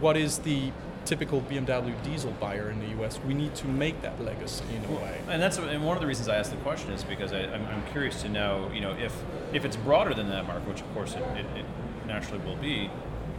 what 0.00 0.16
is 0.16 0.38
the 0.38 0.72
typical 1.10 1.40
BMW 1.40 2.00
diesel 2.04 2.30
buyer 2.38 2.70
in 2.70 2.78
the 2.78 3.02
US. 3.02 3.18
We 3.26 3.34
need 3.34 3.56
to 3.56 3.66
make 3.66 4.00
that 4.02 4.22
legacy 4.24 4.62
in 4.76 4.84
a 4.84 4.96
way. 4.96 5.20
And 5.28 5.42
that's 5.42 5.58
and 5.58 5.84
one 5.84 5.96
of 5.96 6.00
the 6.00 6.06
reasons 6.06 6.28
I 6.28 6.36
asked 6.36 6.52
the 6.52 6.56
question 6.58 6.92
is 6.92 7.02
because 7.02 7.32
I, 7.32 7.40
I'm, 7.40 7.66
I'm 7.66 7.84
curious 7.90 8.22
to 8.22 8.28
know, 8.28 8.70
you 8.72 8.80
know, 8.80 8.92
if 8.92 9.12
if 9.52 9.64
it's 9.64 9.76
broader 9.76 10.14
than 10.14 10.28
that 10.28 10.46
market, 10.46 10.68
which 10.68 10.80
of 10.80 10.94
course 10.94 11.14
it, 11.14 11.22
it, 11.36 11.46
it 11.56 11.66
naturally 12.06 12.38
will 12.44 12.54
be. 12.54 12.88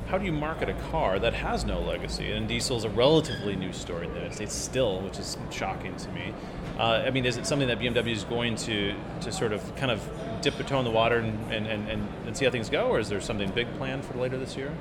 How 0.07 0.17
do 0.17 0.25
you 0.25 0.33
market 0.33 0.67
a 0.67 0.73
car 0.91 1.17
that 1.19 1.33
has 1.33 1.63
no 1.63 1.79
legacy? 1.79 2.33
And 2.33 2.45
diesel 2.45 2.75
is 2.75 2.83
a 2.83 2.89
relatively 2.89 3.55
new 3.55 3.71
story 3.71 4.05
in 4.05 4.11
the 4.11 4.17
United 4.17 4.35
States 4.35 4.53
still, 4.53 4.99
which 4.99 5.17
is 5.17 5.37
shocking 5.49 5.95
to 5.95 6.11
me. 6.11 6.33
Uh, 6.77 7.03
I 7.07 7.11
mean, 7.11 7.25
is 7.25 7.37
it 7.37 7.45
something 7.45 7.69
that 7.69 7.79
BMW 7.79 8.11
is 8.11 8.25
going 8.25 8.57
to, 8.67 8.93
to 9.21 9.31
sort 9.31 9.53
of 9.53 9.73
kind 9.77 9.91
of 9.91 10.01
dip 10.41 10.59
a 10.59 10.63
toe 10.63 10.79
in 10.79 10.83
the 10.83 10.91
water 10.91 11.19
and, 11.19 11.53
and, 11.53 11.65
and, 11.67 11.87
and, 11.87 12.05
and 12.25 12.35
see 12.35 12.43
how 12.43 12.51
things 12.51 12.69
go, 12.69 12.87
or 12.87 12.99
is 12.99 13.07
there 13.07 13.21
something 13.21 13.49
big 13.51 13.73
planned 13.77 14.03
for 14.03 14.17
later 14.17 14.37
this 14.37 14.57
year? 14.57 14.73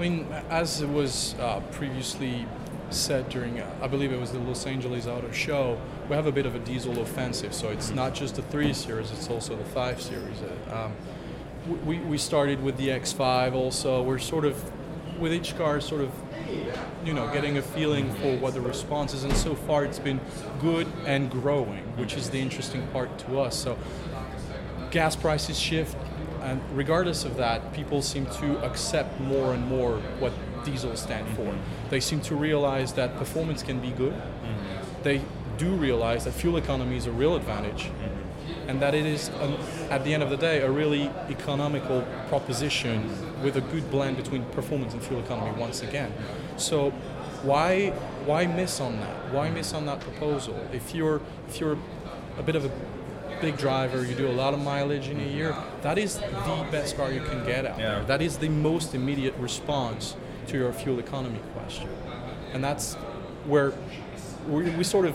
I 0.00 0.02
mean, 0.02 0.26
as 0.48 0.80
it 0.80 0.88
was 0.88 1.34
uh, 1.34 1.60
previously 1.72 2.46
said 2.88 3.28
during, 3.28 3.60
uh, 3.60 3.70
I 3.82 3.86
believe 3.86 4.12
it 4.12 4.18
was 4.18 4.32
the 4.32 4.38
Los 4.38 4.64
Angeles 4.66 5.06
Auto 5.06 5.30
Show, 5.30 5.78
we 6.08 6.16
have 6.16 6.26
a 6.26 6.32
bit 6.32 6.46
of 6.46 6.54
a 6.54 6.58
diesel 6.58 6.98
offensive. 7.02 7.52
So 7.52 7.68
it's 7.68 7.90
not 7.90 8.14
just 8.14 8.36
the 8.36 8.42
3 8.42 8.72
Series, 8.72 9.10
it's 9.10 9.28
also 9.28 9.56
the 9.56 9.64
5 9.64 10.00
Series. 10.00 10.38
Uh, 10.40 10.86
Um, 10.86 10.94
we, 11.84 11.98
we 11.98 12.16
started 12.16 12.62
with 12.62 12.78
the 12.78 12.88
X5 12.88 13.52
also. 13.52 14.02
We're 14.02 14.18
sort 14.18 14.46
of, 14.46 14.56
with 15.20 15.34
each 15.34 15.54
car, 15.58 15.82
sort 15.82 16.00
of, 16.00 16.10
you 17.04 17.12
know, 17.12 17.30
getting 17.30 17.58
a 17.58 17.62
feeling 17.62 18.10
for 18.14 18.38
what 18.38 18.54
the 18.54 18.62
response 18.62 19.12
is. 19.12 19.24
And 19.24 19.36
so 19.36 19.54
far 19.54 19.84
it's 19.84 19.98
been 19.98 20.20
good 20.62 20.86
and 21.04 21.30
growing, 21.30 21.84
which 21.98 22.16
is 22.16 22.30
the 22.30 22.40
interesting 22.40 22.86
part 22.88 23.18
to 23.18 23.38
us. 23.38 23.54
So 23.54 23.76
gas 24.90 25.14
prices 25.14 25.60
shift, 25.60 25.94
and 26.42 26.60
regardless 26.74 27.24
of 27.24 27.36
that, 27.36 27.72
people 27.72 28.02
seem 28.02 28.26
to 28.26 28.58
accept 28.64 29.20
more 29.20 29.54
and 29.54 29.66
more 29.66 29.98
what 30.18 30.32
diesels 30.64 31.00
stand 31.00 31.28
for. 31.36 31.42
Mm-hmm. 31.42 31.88
They 31.90 32.00
seem 32.00 32.20
to 32.22 32.34
realize 32.34 32.92
that 32.94 33.16
performance 33.16 33.62
can 33.62 33.80
be 33.80 33.90
good. 33.90 34.12
Mm-hmm. 34.12 35.02
They 35.02 35.22
do 35.58 35.70
realize 35.70 36.24
that 36.24 36.32
fuel 36.32 36.56
economy 36.56 36.96
is 36.96 37.06
a 37.06 37.12
real 37.12 37.36
advantage, 37.36 37.84
mm-hmm. 37.84 38.68
and 38.68 38.80
that 38.80 38.94
it 38.94 39.06
is, 39.06 39.28
an, 39.40 39.54
at 39.90 40.04
the 40.04 40.14
end 40.14 40.22
of 40.22 40.30
the 40.30 40.36
day, 40.36 40.60
a 40.60 40.70
really 40.70 41.10
economical 41.28 42.02
proposition 42.28 43.10
with 43.42 43.56
a 43.56 43.60
good 43.60 43.90
blend 43.90 44.16
between 44.16 44.44
performance 44.46 44.92
and 44.92 45.02
fuel 45.02 45.20
economy 45.20 45.58
once 45.58 45.82
again. 45.82 46.12
So 46.56 46.92
why 47.42 47.90
why 48.26 48.46
miss 48.46 48.80
on 48.80 49.00
that? 49.00 49.32
Why 49.32 49.50
miss 49.50 49.72
on 49.72 49.86
that 49.86 50.00
proposal? 50.00 50.56
If 50.72 50.94
you're 50.94 51.20
if 51.48 51.60
you're 51.60 51.78
a 52.38 52.42
bit 52.42 52.56
of 52.56 52.64
a 52.64 52.70
big 53.40 53.56
driver, 53.56 54.04
you 54.04 54.14
do 54.14 54.28
a 54.28 54.32
lot 54.32 54.54
of 54.54 54.60
mileage 54.60 55.08
in 55.08 55.18
a 55.20 55.24
year, 55.26 55.54
that 55.82 55.98
is 55.98 56.18
the 56.18 56.66
best 56.70 56.96
car 56.96 57.10
you 57.10 57.20
can 57.22 57.44
get 57.46 57.66
out 57.66 57.78
Yeah. 57.78 57.94
there. 57.96 58.04
That 58.04 58.22
is 58.22 58.38
the 58.38 58.48
most 58.48 58.94
immediate 58.94 59.34
response 59.38 60.16
to 60.48 60.58
your 60.58 60.72
fuel 60.72 60.98
economy 60.98 61.40
question. 61.54 61.88
And 62.52 62.62
that's 62.62 62.94
where 63.46 63.72
we, 64.48 64.70
we 64.70 64.84
sort 64.84 65.06
of 65.06 65.14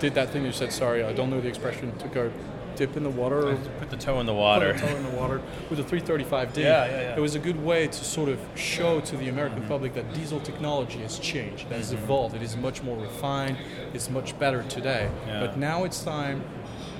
did 0.00 0.14
that 0.14 0.30
thing 0.30 0.44
you 0.44 0.52
said, 0.52 0.72
sorry, 0.72 1.04
I 1.04 1.12
don't 1.12 1.30
know 1.30 1.40
the 1.40 1.48
expression, 1.48 1.92
took 1.98 2.16
our 2.16 2.30
dip 2.74 2.96
in 2.96 3.02
the 3.02 3.10
water 3.10 3.48
or 3.50 3.56
Put 3.78 3.90
the 3.90 3.98
toe 3.98 4.18
in 4.20 4.24
the 4.26 4.32
water. 4.32 4.72
put 4.72 4.82
our 4.82 4.88
toe 4.88 4.96
in 4.96 5.02
the 5.04 5.10
water 5.16 5.42
with 5.68 5.78
the 5.78 5.84
335D. 5.96 6.56
Yeah, 6.56 6.86
yeah, 6.86 6.90
yeah. 7.02 7.16
It 7.16 7.20
was 7.20 7.34
a 7.34 7.38
good 7.38 7.62
way 7.62 7.86
to 7.86 8.04
sort 8.04 8.30
of 8.30 8.38
show 8.54 9.00
to 9.02 9.16
the 9.18 9.28
American 9.28 9.62
public 9.68 9.92
that 9.94 10.12
diesel 10.14 10.40
technology 10.40 10.98
has 11.00 11.18
changed, 11.18 11.66
it 11.70 11.72
has 11.76 11.92
Mm-hmm. 11.92 12.04
evolved, 12.04 12.34
it 12.34 12.42
is 12.42 12.56
much 12.56 12.82
more 12.82 12.96
refined, 12.96 13.58
it's 13.92 14.08
much 14.08 14.36
better 14.38 14.62
today. 14.64 15.10
Yeah. 15.26 15.40
But 15.40 15.58
now 15.58 15.84
it's 15.84 16.02
time 16.02 16.42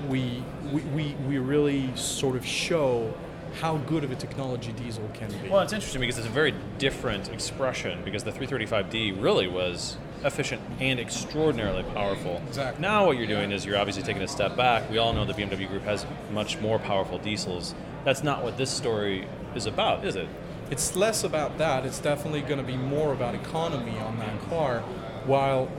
we, 0.09 0.43
we, 0.71 1.15
we, 1.27 1.37
really 1.37 1.95
sort 1.95 2.35
of 2.35 2.45
show 2.45 3.13
how 3.61 3.77
good 3.77 4.03
of 4.03 4.11
a 4.11 4.15
technology 4.15 4.71
diesel 4.73 5.09
can 5.13 5.31
be. 5.41 5.49
Well, 5.49 5.61
it's 5.61 5.73
interesting 5.73 6.01
because 6.01 6.17
it's 6.17 6.27
a 6.27 6.31
very 6.31 6.53
different 6.77 7.29
expression 7.29 8.01
because 8.03 8.23
the 8.23 8.31
335D 8.31 9.21
really 9.21 9.47
was 9.47 9.97
efficient 10.23 10.61
and 10.79 10.99
extraordinarily 10.99 11.83
powerful. 11.83 12.41
Exactly. 12.47 12.81
Now 12.81 13.05
what 13.05 13.17
you're 13.17 13.27
doing 13.27 13.51
is 13.51 13.65
you're 13.65 13.77
obviously 13.77 14.03
taking 14.03 14.21
a 14.21 14.27
step 14.27 14.55
back. 14.55 14.89
We 14.89 14.97
all 14.97 15.13
know 15.13 15.25
the 15.25 15.33
BMW 15.33 15.67
Group 15.67 15.83
has 15.83 16.05
much 16.31 16.59
more 16.61 16.79
powerful 16.79 17.17
diesels. 17.17 17.75
That's 18.05 18.23
not 18.23 18.43
what 18.43 18.57
this 18.57 18.71
story 18.71 19.27
is 19.55 19.65
about, 19.65 20.05
is 20.05 20.15
it? 20.15 20.27
It's 20.71 20.95
less 20.95 21.23
about 21.23 21.57
that. 21.57 21.85
It's 21.85 21.99
definitely 21.99 22.41
going 22.41 22.57
to 22.57 22.63
be 22.63 22.77
more 22.77 23.13
about 23.13 23.35
economy 23.35 23.97
on 23.99 24.17
that 24.19 24.41
car. 24.49 24.79
While 25.25 25.69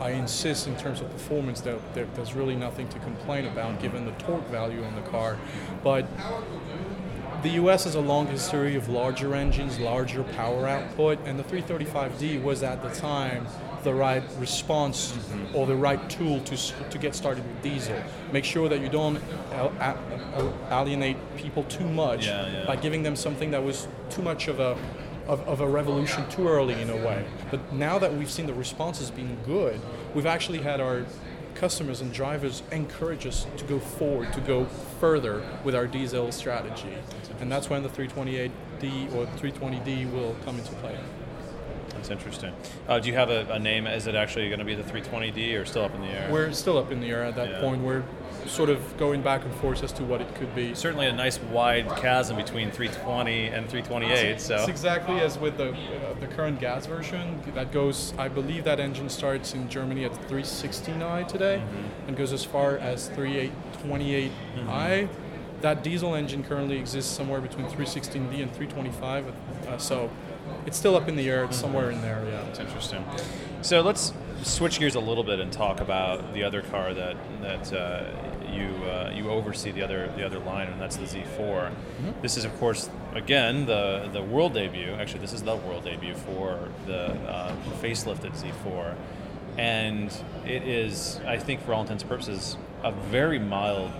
I 0.00 0.10
insist 0.10 0.66
in 0.66 0.76
terms 0.76 1.00
of 1.00 1.10
performance 1.10 1.60
that 1.62 1.78
there, 1.94 2.06
there's 2.14 2.34
really 2.34 2.56
nothing 2.56 2.88
to 2.88 2.98
complain 3.00 3.46
about 3.46 3.80
given 3.80 4.04
the 4.04 4.12
torque 4.12 4.46
value 4.48 4.82
on 4.84 4.94
the 4.94 5.02
car. 5.02 5.38
But 5.82 6.06
the 7.42 7.50
US 7.50 7.84
has 7.84 7.94
a 7.96 8.00
long 8.00 8.26
history 8.28 8.76
of 8.76 8.88
larger 8.88 9.34
engines, 9.34 9.78
larger 9.78 10.22
power 10.22 10.68
output, 10.68 11.18
and 11.26 11.38
the 11.38 11.44
335D 11.44 12.42
was 12.42 12.62
at 12.62 12.82
the 12.82 12.90
time 12.90 13.46
the 13.82 13.92
right 13.92 14.22
response 14.38 15.12
or 15.52 15.66
the 15.66 15.74
right 15.74 16.08
tool 16.08 16.38
to, 16.42 16.56
to 16.88 16.98
get 16.98 17.16
started 17.16 17.44
with 17.44 17.62
diesel. 17.62 18.00
Make 18.30 18.44
sure 18.44 18.68
that 18.68 18.80
you 18.80 18.88
don't 18.88 19.16
uh, 19.52 19.70
a- 19.80 20.52
alienate 20.72 21.16
people 21.36 21.64
too 21.64 21.88
much 21.88 22.26
Yeah, 22.26 22.48
yeah. 22.48 22.64
by 22.64 22.76
giving 22.76 23.02
them 23.02 23.16
something 23.16 23.50
that 23.50 23.62
was 23.64 23.88
too 24.08 24.22
much 24.22 24.46
of 24.46 24.60
a 24.60 24.78
of, 25.26 25.40
of 25.48 25.60
a 25.60 25.68
revolution 25.68 26.28
too 26.30 26.48
early 26.48 26.80
in 26.80 26.90
a 26.90 26.96
way. 26.96 27.24
But 27.50 27.72
now 27.72 27.98
that 27.98 28.14
we've 28.14 28.30
seen 28.30 28.46
the 28.46 28.54
responses 28.54 29.10
being 29.10 29.38
good, 29.46 29.80
we've 30.14 30.26
actually 30.26 30.58
had 30.58 30.80
our 30.80 31.04
customers 31.54 32.00
and 32.00 32.12
drivers 32.12 32.62
encourage 32.72 33.26
us 33.26 33.46
to 33.56 33.64
go 33.64 33.78
forward, 33.78 34.32
to 34.32 34.40
go 34.40 34.64
further 35.00 35.42
with 35.64 35.74
our 35.74 35.86
diesel 35.86 36.32
strategy. 36.32 36.94
And 37.40 37.50
that's 37.50 37.68
when 37.68 37.82
the 37.82 37.88
328D 37.88 39.14
or 39.14 39.26
320D 39.38 40.10
will 40.12 40.36
come 40.44 40.58
into 40.58 40.72
play. 40.76 40.98
That's 42.02 42.10
interesting. 42.10 42.52
Uh, 42.88 42.98
do 42.98 43.08
you 43.08 43.14
have 43.14 43.30
a, 43.30 43.46
a 43.52 43.60
name? 43.60 43.86
Is 43.86 44.08
it 44.08 44.16
actually 44.16 44.48
going 44.48 44.58
to 44.58 44.64
be 44.64 44.74
the 44.74 44.82
320D 44.82 45.54
or 45.56 45.64
still 45.64 45.84
up 45.84 45.94
in 45.94 46.00
the 46.00 46.08
air? 46.08 46.28
We're 46.32 46.50
still 46.50 46.76
up 46.76 46.90
in 46.90 46.98
the 47.00 47.08
air 47.10 47.22
at 47.22 47.36
that 47.36 47.48
Yeah. 47.48 47.60
point. 47.60 47.80
We're 47.80 48.02
sort 48.44 48.70
of 48.70 48.96
going 48.96 49.22
back 49.22 49.44
and 49.44 49.54
forth 49.54 49.84
as 49.84 49.92
to 49.92 50.02
what 50.02 50.20
it 50.20 50.34
could 50.34 50.52
be. 50.52 50.74
Certainly 50.74 51.06
a 51.06 51.12
nice 51.12 51.38
wide 51.38 51.86
chasm 51.98 52.36
between 52.36 52.72
320 52.72 53.46
and 53.46 53.68
328. 53.68 54.40
So 54.40 54.56
It's 54.56 54.66
exactly 54.68 55.20
as 55.20 55.38
with 55.38 55.56
the 55.58 55.68
uh, 55.70 55.74
the 56.18 56.26
current 56.26 56.58
gas 56.58 56.86
version 56.86 57.40
that 57.54 57.70
goes. 57.70 58.14
I 58.18 58.26
believe 58.26 58.64
that 58.64 58.80
engine 58.80 59.08
starts 59.08 59.54
in 59.54 59.68
Germany 59.68 60.04
at 60.04 60.12
316i 60.28 61.28
today, 61.28 61.62
Mm-hmm. 61.64 62.08
and 62.08 62.16
goes 62.16 62.32
as 62.32 62.42
far 62.44 62.78
as 62.78 63.10
3828i. 63.10 65.08
That 65.60 65.84
diesel 65.84 66.16
engine 66.16 66.42
currently 66.42 66.76
exists 66.78 67.14
somewhere 67.16 67.40
between 67.40 67.66
316d 67.66 68.42
and 68.42 68.52
325. 68.52 69.26
Uh, 69.68 69.78
so 69.78 70.10
it's 70.66 70.78
still 70.78 70.96
up 70.96 71.08
in 71.08 71.16
the 71.16 71.28
air. 71.28 71.44
It's 71.44 71.56
somewhere 71.56 71.90
in 71.90 72.00
there. 72.02 72.24
Yeah. 72.24 72.46
it's 72.48 72.58
interesting. 72.58 73.04
So 73.62 73.80
let's 73.80 74.12
switch 74.42 74.78
gears 74.78 74.94
a 74.94 75.00
little 75.00 75.24
bit 75.24 75.38
and 75.40 75.52
talk 75.52 75.80
about 75.80 76.34
the 76.34 76.42
other 76.42 76.62
car 76.62 76.94
that 76.94 77.16
that 77.42 77.72
uh, 77.72 78.04
you 78.50 78.68
uh, 78.84 79.10
you 79.14 79.30
oversee 79.30 79.70
the 79.70 79.82
other 79.82 80.12
the 80.16 80.24
other 80.24 80.38
line, 80.38 80.68
and 80.68 80.80
that's 80.80 80.96
the 80.96 81.04
Z4. 81.04 81.72
This 82.22 82.36
is, 82.36 82.44
of 82.44 82.54
course, 82.58 82.90
again 83.14 83.66
the 83.66 84.08
the 84.12 84.22
world 84.22 84.54
debut. 84.54 84.92
Actually, 84.92 85.20
this 85.20 85.32
is 85.32 85.42
the 85.42 85.56
world 85.56 85.84
debut 85.84 86.14
for 86.14 86.68
the 86.86 87.12
uh, 87.28 87.54
facelifted 87.80 88.32
Z4, 88.32 88.94
and 89.58 90.12
it 90.44 90.62
is, 90.66 91.20
I 91.26 91.38
think, 91.38 91.62
for 91.64 91.74
all 91.74 91.82
intents 91.82 92.02
and 92.02 92.10
purposes, 92.10 92.56
a 92.82 92.92
very 92.92 93.38
mild 93.38 93.90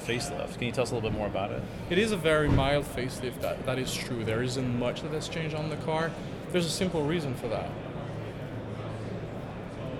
facelift. 0.00 0.54
Can 0.54 0.64
you 0.64 0.72
tell 0.72 0.82
us 0.82 0.90
a 0.90 0.94
little 0.94 1.08
bit 1.08 1.16
more 1.16 1.26
about 1.26 1.50
it? 1.50 1.62
It 1.90 1.98
is 1.98 2.12
a 2.12 2.16
very 2.16 2.48
mild 2.48 2.84
facelift. 2.84 3.40
That 3.40 3.64
that 3.66 3.78
is 3.78 3.92
true. 3.94 4.24
There 4.24 4.42
isn't 4.42 4.78
much 4.78 5.02
that 5.02 5.12
has 5.12 5.28
changed 5.28 5.54
on 5.54 5.68
the 5.68 5.76
car. 5.76 6.10
There's 6.50 6.66
a 6.66 6.70
simple 6.70 7.02
reason 7.04 7.34
for 7.34 7.48
that. 7.48 7.70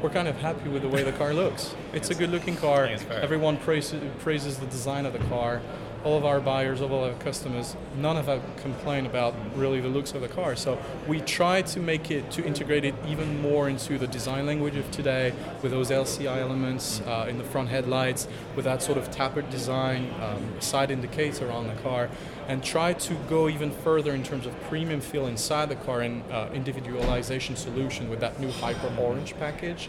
We're 0.03 0.11
kind 0.11 0.27
of 0.27 0.37
happy 0.37 0.69
with 0.69 0.83
the 0.83 0.89
way 0.89 1.05
the 1.05 1.13
car 1.13 1.33
looks. 1.33 1.75
It's 1.93 2.11
a 2.11 2.15
car. 2.57 2.87
Think 2.87 3.01
it's 3.01 3.05
fair. 3.05 3.21
Everyone 3.21 3.57
praises, 3.57 4.03
praises 4.19 4.59
the 4.59 4.67
design 4.67 5.07
of 5.07 5.13
the 5.13 5.21
car. 5.21 5.63
All 6.05 6.19
of 6.19 6.25
our 6.25 6.41
buyers, 6.41 6.81
all 6.81 7.05
of 7.05 7.13
our 7.13 7.23
customers, 7.23 7.77
none 7.97 8.17
of 8.17 8.27
them 8.27 8.41
complain 8.57 9.07
about 9.07 9.35
really 9.55 9.81
the 9.81 9.89
looks 9.89 10.13
of 10.15 10.21
the 10.21 10.29
car. 10.29 10.57
So 10.57 10.79
we 11.07 11.21
try 11.21 11.63
to 11.63 11.81
make 11.81 12.11
it 12.11 12.31
to 12.33 12.45
integrate 12.45 12.85
it 12.85 12.95
even 13.07 13.41
more 13.41 13.69
into 13.69 13.99
the 13.99 14.09
design 14.09 14.47
language 14.47 14.77
of 14.77 14.91
today, 14.91 15.33
with 15.63 15.71
those 15.71 15.91
LCI 15.91 16.39
elements 16.39 17.01
uh, 17.03 17.27
in 17.29 17.39
the 17.39 17.45
front 17.45 17.69
headlights, 17.69 18.27
with 18.57 18.65
that 18.65 18.83
sort 18.83 18.99
of 18.99 19.11
tapered 19.11 19.49
design, 19.51 20.13
um, 20.21 20.61
side 20.61 20.91
indicator 20.91 21.51
on 21.51 21.69
the 21.69 21.75
car, 21.83 22.11
and 22.49 22.65
try 22.65 22.93
to 22.93 23.15
go 23.29 23.49
even 23.49 23.71
further 23.71 24.13
in 24.13 24.23
terms 24.23 24.47
of 24.47 24.61
premium 24.65 25.01
feel 25.01 25.27
inside 25.27 25.69
the 25.69 25.77
car 25.77 26.01
and 26.01 26.25
uh, 26.33 26.49
individualization 26.53 27.55
solution 27.55 28.11
with 28.11 28.21
that 28.21 28.41
new 28.41 28.51
Hyper 28.51 28.93
Orange 28.99 29.37
package. 29.39 29.89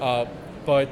Uh, 0.00 0.26
but 0.66 0.88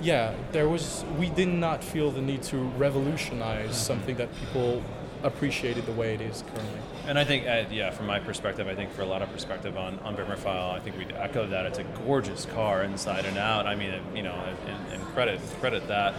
yeah, 0.00 0.34
there 0.52 0.68
was. 0.68 1.04
We 1.18 1.28
did 1.28 1.48
not 1.48 1.84
feel 1.84 2.10
the 2.10 2.22
need 2.22 2.42
to 2.44 2.56
revolutionize 2.56 3.76
something 3.76 4.16
that 4.16 4.34
people 4.36 4.82
appreciated 5.22 5.84
the 5.84 5.92
way 5.92 6.14
it 6.14 6.20
is 6.20 6.42
currently. 6.42 6.80
And 7.06 7.18
I 7.18 7.24
think, 7.24 7.46
uh, 7.46 7.64
yeah, 7.70 7.90
from 7.90 8.06
my 8.06 8.18
perspective, 8.20 8.68
I 8.68 8.74
think 8.74 8.90
for 8.92 9.02
a 9.02 9.06
lot 9.06 9.20
of 9.22 9.30
perspective 9.32 9.76
on 9.76 9.98
on 10.00 10.16
File, 10.36 10.70
I 10.70 10.80
think 10.80 10.96
we'd 10.96 11.12
echo 11.12 11.46
that. 11.48 11.66
It's 11.66 11.78
a 11.78 11.84
gorgeous 12.06 12.46
car 12.46 12.82
inside 12.82 13.24
and 13.24 13.36
out. 13.36 13.66
I 13.66 13.74
mean, 13.74 13.92
you 14.14 14.22
know, 14.22 14.34
and, 14.66 14.92
and 14.92 15.04
credit 15.08 15.40
credit 15.60 15.86
that 15.88 16.14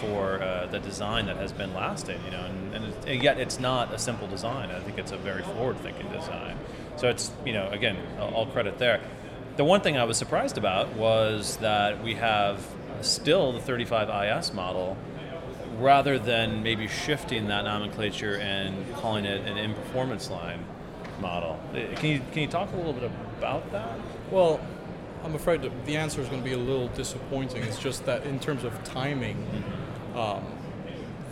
for 0.00 0.42
uh, 0.42 0.66
the 0.66 0.78
design 0.78 1.26
that 1.26 1.36
has 1.36 1.52
been 1.52 1.74
lasting. 1.74 2.20
You 2.24 2.30
know, 2.30 2.44
and, 2.44 2.74
and, 2.74 2.84
it, 2.84 2.94
and 3.06 3.22
yet 3.22 3.38
it's 3.38 3.58
not 3.58 3.92
a 3.92 3.98
simple 3.98 4.28
design. 4.28 4.70
I 4.70 4.80
think 4.80 4.98
it's 4.98 5.12
a 5.12 5.18
very 5.18 5.42
forward-thinking 5.42 6.10
design. 6.12 6.56
So 6.96 7.08
it's 7.08 7.30
you 7.44 7.52
know, 7.52 7.68
again, 7.70 7.96
all 8.18 8.46
credit 8.46 8.78
there. 8.78 9.00
The 9.56 9.64
one 9.64 9.80
thing 9.80 9.96
I 9.96 10.04
was 10.04 10.18
surprised 10.18 10.58
about 10.58 10.94
was 10.96 11.56
that 11.58 12.02
we 12.04 12.14
have 12.14 12.60
still 13.02 13.52
the 13.52 13.60
35IS 13.60 14.52
model 14.54 14.96
rather 15.78 16.18
than 16.18 16.62
maybe 16.62 16.88
shifting 16.88 17.48
that 17.48 17.64
nomenclature 17.64 18.36
and 18.36 18.74
calling 18.96 19.24
it 19.24 19.46
an 19.46 19.58
M 19.58 19.74
Performance 19.74 20.30
line 20.30 20.64
model. 21.20 21.60
Uh, 21.72 21.94
Can 21.96 22.10
you 22.10 22.20
can 22.32 22.42
you 22.42 22.48
talk 22.48 22.72
a 22.72 22.76
little 22.76 22.92
bit 22.94 23.10
about 23.38 23.70
that? 23.72 23.98
Well, 24.30 24.60
I'm 25.24 25.34
afraid 25.34 25.62
that 25.62 25.86
the 25.86 25.96
answer 25.96 26.20
is 26.20 26.28
going 26.28 26.40
to 26.42 26.44
be 26.48 26.54
a 26.54 26.58
little 26.58 26.88
disappointing. 26.88 27.62
It's 27.62 27.78
just 27.78 28.06
that 28.06 28.24
in 28.24 28.38
terms 28.38 28.64
of 28.64 28.82
timing, 28.84 29.44
um, 30.14 30.44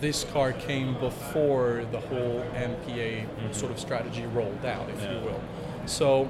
this 0.01 0.25
car 0.25 0.51
came 0.53 0.99
before 0.99 1.85
the 1.91 1.99
whole 2.01 2.45
MPA 2.55 3.25
sort 3.55 3.71
of 3.71 3.79
strategy 3.79 4.25
rolled 4.25 4.65
out, 4.65 4.89
if 4.89 5.01
Yeah. 5.01 5.13
you 5.13 5.19
will. 5.25 5.41
So 5.85 6.27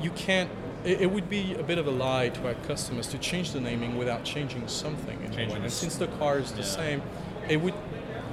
you 0.00 0.10
can't. 0.10 0.50
It, 0.84 1.02
it 1.02 1.10
would 1.10 1.28
be 1.30 1.54
a 1.54 1.62
bit 1.62 1.78
of 1.78 1.86
a 1.86 1.90
lie 1.90 2.28
to 2.30 2.46
our 2.46 2.54
customers 2.66 3.06
to 3.08 3.18
change 3.18 3.52
the 3.52 3.60
naming 3.60 3.96
without 3.96 4.24
changing 4.24 4.66
something. 4.68 5.22
In 5.22 5.32
a 5.32 5.52
way. 5.52 5.60
And 5.60 5.72
since 5.72 5.96
the 5.96 6.08
car 6.08 6.38
is 6.38 6.52
the 6.52 6.58
Yeah. 6.58 6.64
same, 6.64 7.02
it 7.48 7.60
would 7.60 7.74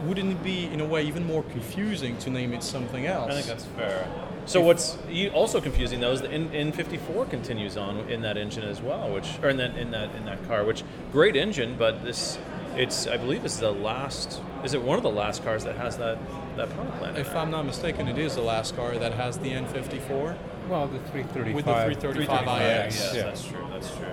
wouldn't 0.06 0.32
it 0.32 0.44
be 0.44 0.66
in 0.66 0.80
a 0.80 0.86
way 0.86 1.04
even 1.04 1.26
more 1.28 1.44
confusing 1.44 2.18
to 2.20 2.30
name 2.30 2.54
it 2.54 2.64
something 2.64 3.06
else? 3.06 3.32
I 3.32 3.34
think 3.34 3.48
that's 3.48 3.66
fair. 3.66 4.08
So 4.46 4.62
what's 4.62 4.98
also 5.34 5.62
confusing 5.62 6.00
though 6.00 6.12
is 6.12 6.22
the 6.22 6.32
N, 6.32 6.50
N54 6.50 7.30
continues 7.30 7.78
on 7.78 8.10
in 8.10 8.22
that 8.22 8.38
engine 8.38 8.64
as 8.64 8.82
well, 8.82 9.12
which 9.12 9.28
or 9.44 9.50
in 9.50 9.58
that 9.58 9.78
in 9.78 9.92
that 9.92 10.16
in 10.16 10.26
that 10.26 10.48
car, 10.48 10.64
which 10.64 10.84
great 11.12 11.36
engine, 11.36 11.76
but 11.78 12.04
this 12.04 12.40
it's 12.76 13.08
I 13.08 13.18
believe 13.18 13.46
is 13.46 13.60
the 13.60 13.72
last 13.72 14.42
is 14.64 14.74
it 14.74 14.82
one 14.82 14.98
of 14.98 15.04
the 15.04 15.12
last 15.12 15.44
cars 15.44 15.66
that 15.66 15.76
has 15.76 15.98
that 15.98 16.18
that 16.56 16.70
power 16.76 16.92
plant? 16.98 17.18
If? 17.18 17.36
I'm 17.36 17.52
not 17.52 17.66
mistaken, 17.66 18.08
it 18.08 18.18
is 18.18 18.36
the 18.36 18.42
last 18.42 18.76
car 18.76 18.98
that 18.98 19.14
has 19.14 19.38
the 19.38 19.52
N54 19.52 20.38
Well, 20.70 20.88
the 20.88 21.00
335. 21.00 21.56
with 21.56 21.66
the 21.66 21.74
335 21.74 22.42
IX. 22.42 22.96
Yes, 22.96 23.14
Yeah. 23.16 23.24
that's 23.24 23.44
true. 23.48 23.66
That's 23.72 23.90
true. 23.98 24.06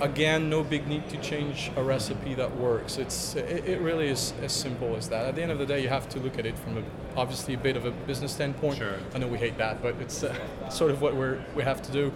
Again, 0.00 0.48
no 0.48 0.62
big 0.64 0.86
need 0.88 1.10
to 1.10 1.18
change 1.18 1.70
a 1.76 1.82
recipe 1.82 2.32
that 2.34 2.56
works. 2.56 2.96
It's 2.96 3.34
it, 3.36 3.68
it 3.68 3.80
really 3.82 4.08
is 4.08 4.32
as 4.42 4.50
simple 4.50 4.96
as 4.96 5.10
that. 5.10 5.26
At 5.26 5.34
the 5.34 5.42
end 5.42 5.52
of 5.52 5.58
the 5.58 5.66
day, 5.66 5.82
you 5.82 5.90
have 5.90 6.08
to 6.10 6.18
look 6.18 6.38
at 6.38 6.46
it 6.46 6.58
from 6.58 6.78
a, 6.78 6.82
obviously 7.18 7.52
a 7.52 7.58
bit 7.58 7.76
of 7.76 7.84
a 7.84 7.90
business 7.90 8.32
standpoint. 8.32 8.78
Sure. 8.78 8.94
I 9.14 9.18
know 9.18 9.26
we 9.28 9.36
hate 9.36 9.58
that, 9.58 9.82
but 9.82 9.96
it's 10.00 10.22
uh, 10.24 10.34
sort 10.70 10.90
of 10.90 11.02
what 11.02 11.14
we're 11.16 11.44
we 11.54 11.62
have 11.64 11.82
to 11.82 11.92
do. 11.92 12.14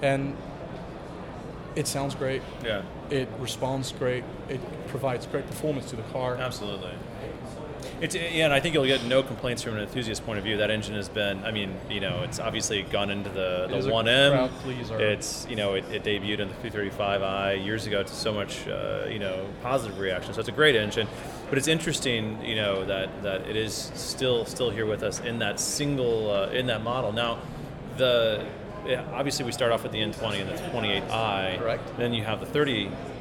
And 0.00 0.34
It 1.74 1.86
sounds 1.86 2.14
great. 2.14 2.40
Yeah, 2.64 2.80
It 3.10 3.28
responds 3.38 3.92
great. 3.92 4.24
It 4.48 4.60
provides 4.88 5.26
great 5.26 5.46
performance 5.46 5.90
to 5.90 5.96
the 5.96 6.04
car. 6.04 6.36
absolutely. 6.38 6.92
It's 8.00 8.14
yeah, 8.14 8.44
and 8.44 8.52
I 8.52 8.60
think 8.60 8.74
you'll 8.74 8.86
get 8.86 9.04
no 9.04 9.22
complaints 9.22 9.62
from 9.62 9.74
an 9.76 9.82
enthusiast 9.82 10.24
point 10.26 10.38
of 10.38 10.44
view. 10.44 10.58
That 10.58 10.70
engine 10.70 10.94
has 10.94 11.08
been, 11.08 11.42
I 11.44 11.50
mean, 11.50 11.74
you 11.88 12.00
know, 12.00 12.22
it's 12.24 12.38
obviously 12.38 12.82
gone 12.82 13.10
into 13.10 13.30
the 13.30 13.66
the 13.68 13.90
one 13.90 14.06
M. 14.06 14.32
It's 15.00 15.46
you 15.48 15.56
know, 15.56 15.74
it, 15.74 15.84
it 15.90 16.04
debuted 16.04 16.40
in 16.40 16.48
the 16.48 16.54
335i 16.70 17.64
years 17.64 17.86
ago 17.86 18.02
to 18.02 18.14
so 18.14 18.32
much 18.32 18.66
uh, 18.68 19.06
you 19.08 19.18
know 19.18 19.46
positive 19.62 19.98
reaction. 19.98 20.34
So 20.34 20.40
it's 20.40 20.48
a 20.48 20.52
great 20.52 20.76
engine, 20.76 21.08
but 21.48 21.58
it's 21.58 21.68
interesting, 21.68 22.42
you 22.44 22.56
know, 22.56 22.84
that 22.84 23.22
that 23.22 23.48
it 23.48 23.56
is 23.56 23.90
still 23.94 24.44
still 24.44 24.70
here 24.70 24.86
with 24.86 25.02
us 25.02 25.20
in 25.20 25.38
that 25.38 25.58
single 25.58 26.30
uh, 26.30 26.48
in 26.48 26.66
that 26.66 26.82
model. 26.82 27.12
Now, 27.12 27.38
the 27.96 28.44
yeah, 28.86 29.04
obviously 29.12 29.44
we 29.44 29.52
start 29.52 29.72
off 29.72 29.82
with 29.82 29.92
the 29.92 29.98
N20 29.98 30.40
and 30.40 30.50
the 30.50 30.54
28i. 30.70 31.58
Correct. 31.58 31.96
Then 31.96 32.14
you 32.14 32.22
have 32.24 32.40
the 32.40 32.46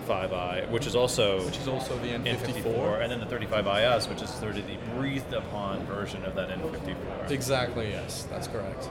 35i, 0.06 0.70
which 0.70 0.88
is 0.88 0.96
also 0.96 1.46
which 1.46 1.58
is 1.58 1.68
also 1.68 1.98
the 2.00 2.08
N54. 2.08 2.38
N54, 2.38 3.02
and 3.02 3.12
then 3.12 3.20
the 3.20 3.26
35IS, 3.26 4.10
which 4.10 4.22
is 4.22 4.30
sort 4.30 4.58
of 4.58 4.68
the 4.68 4.78
breathed 4.96 5.34
upon 5.34 5.86
version 5.86 6.24
of 6.26 6.36
that 6.36 6.50
N54. 6.50 7.32
Exactly. 7.32 7.90
Yes, 7.90 8.24
that's 8.30 8.48
correct. 8.48 8.90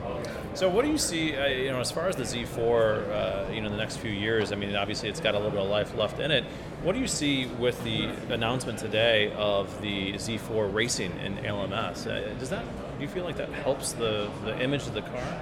So, 0.53 0.69
what 0.69 0.85
do 0.85 0.91
you 0.91 0.97
see, 0.97 1.35
uh, 1.35 1.47
you 1.47 1.71
know, 1.71 1.79
as 1.79 1.91
far 1.91 2.07
as 2.07 2.15
the 2.15 2.23
Z4, 2.23 2.59
uh, 2.59 3.51
you 3.51 3.61
know, 3.61 3.69
the 3.69 3.77
next 3.77 3.97
few 3.97 4.11
years? 4.11 4.51
I 4.51 4.55
mean, 4.55 4.75
obviously, 4.75 5.09
it's 5.09 5.19
got 5.19 5.35
a 5.35 5.37
little 5.37 5.51
bit 5.51 5.61
of 5.61 5.69
life 5.69 5.95
left 5.95 6.19
in 6.19 6.31
it. 6.31 6.43
What 6.83 6.93
do 6.93 6.99
you 6.99 7.07
see 7.07 7.47
with 7.47 7.83
the 7.83 8.05
announcement 8.33 8.79
today 8.79 9.31
of 9.33 9.81
the 9.81 10.13
Z4 10.13 10.73
racing 10.73 11.11
in 11.19 11.37
LMS? 11.37 12.07
Uh, 12.07 12.33
does 12.37 12.49
that 12.49 12.63
do 12.97 13.03
you 13.03 13.09
feel 13.09 13.25
like 13.25 13.37
that 13.37 13.49
helps 13.49 13.93
the 13.93 14.29
the 14.43 14.59
image 14.61 14.87
of 14.87 14.93
the 14.93 15.01
car? 15.01 15.41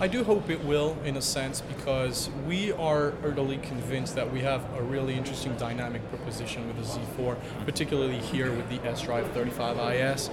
I 0.00 0.06
do 0.06 0.22
hope 0.22 0.48
it 0.48 0.64
will, 0.64 0.96
in 1.04 1.16
a 1.16 1.22
sense, 1.22 1.60
because 1.60 2.30
we 2.46 2.70
are 2.70 3.14
utterly 3.24 3.58
convinced 3.58 4.14
that 4.14 4.32
we 4.32 4.40
have 4.40 4.62
a 4.76 4.82
really 4.82 5.14
interesting 5.14 5.56
dynamic 5.56 6.08
proposition 6.08 6.68
with 6.68 6.76
the 6.76 6.84
Z4, 6.84 7.36
particularly 7.64 8.18
here 8.18 8.52
with 8.52 8.68
the 8.68 8.80
S-Drive 8.88 9.26
35IS. 9.34 10.30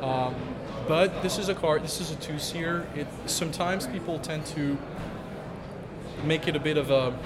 Um, 0.00 0.36
but 0.86 1.22
this 1.22 1.38
is 1.38 1.48
a 1.48 1.56
car. 1.56 1.80
This 1.80 2.00
is 2.00 2.12
a 2.12 2.16
two-seater. 2.16 2.86
It 2.94 3.08
sometimes 3.26 3.88
people 3.88 4.20
tend 4.20 4.46
to 4.46 4.78
make 6.24 6.46
it 6.46 6.54
a 6.54 6.60
bit 6.60 6.76
of 6.76 6.90
a 6.90 7.18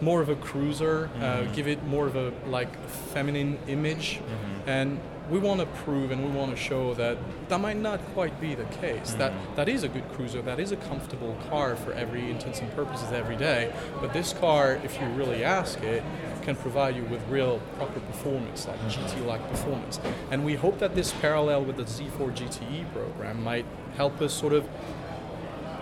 more 0.00 0.20
of 0.20 0.30
a 0.30 0.36
cruiser, 0.36 1.10
uh, 1.20 1.42
give 1.54 1.68
it 1.68 1.84
more 1.84 2.06
of 2.06 2.16
a 2.16 2.32
like 2.46 2.74
feminine 3.12 3.58
image, 3.68 4.20
and 4.66 4.98
we 5.30 5.38
want 5.38 5.60
to 5.60 5.66
prove 5.66 6.10
and 6.10 6.24
we 6.24 6.30
want 6.30 6.50
to 6.50 6.56
show 6.56 6.94
that 6.94 7.16
that 7.48 7.60
might 7.60 7.76
not 7.76 8.00
quite 8.14 8.40
be 8.40 8.54
the 8.54 8.64
case. 8.64 9.12
That 9.14 9.32
mm-hmm. 9.32 9.54
that 9.56 9.68
is 9.68 9.82
a 9.84 9.88
good 9.88 10.08
cruiser, 10.12 10.42
that 10.42 10.58
is 10.58 10.72
a 10.72 10.76
comfortable 10.76 11.36
car 11.48 11.76
for 11.76 11.92
every 11.92 12.30
intents 12.30 12.60
and 12.60 12.70
purposes 12.74 13.12
every 13.12 13.36
day. 13.36 13.72
But 14.00 14.12
this 14.12 14.32
car, 14.32 14.80
if 14.84 15.00
you 15.00 15.06
really 15.08 15.44
ask 15.44 15.80
it, 15.82 16.02
can 16.42 16.56
provide 16.56 16.96
you 16.96 17.04
with 17.04 17.26
real 17.28 17.60
proper 17.76 18.00
performance, 18.00 18.66
like 18.66 18.78
mm-hmm. 18.80 19.22
GT-like 19.22 19.48
performance. 19.50 20.00
And 20.30 20.44
we 20.44 20.54
hope 20.54 20.78
that 20.78 20.94
this 20.94 21.12
parallel 21.12 21.64
with 21.64 21.76
the 21.76 21.84
Z4 21.84 22.36
GTE 22.36 22.92
program 22.92 23.42
might 23.42 23.66
help 23.96 24.20
us 24.20 24.32
sort 24.32 24.52
of 24.52 24.66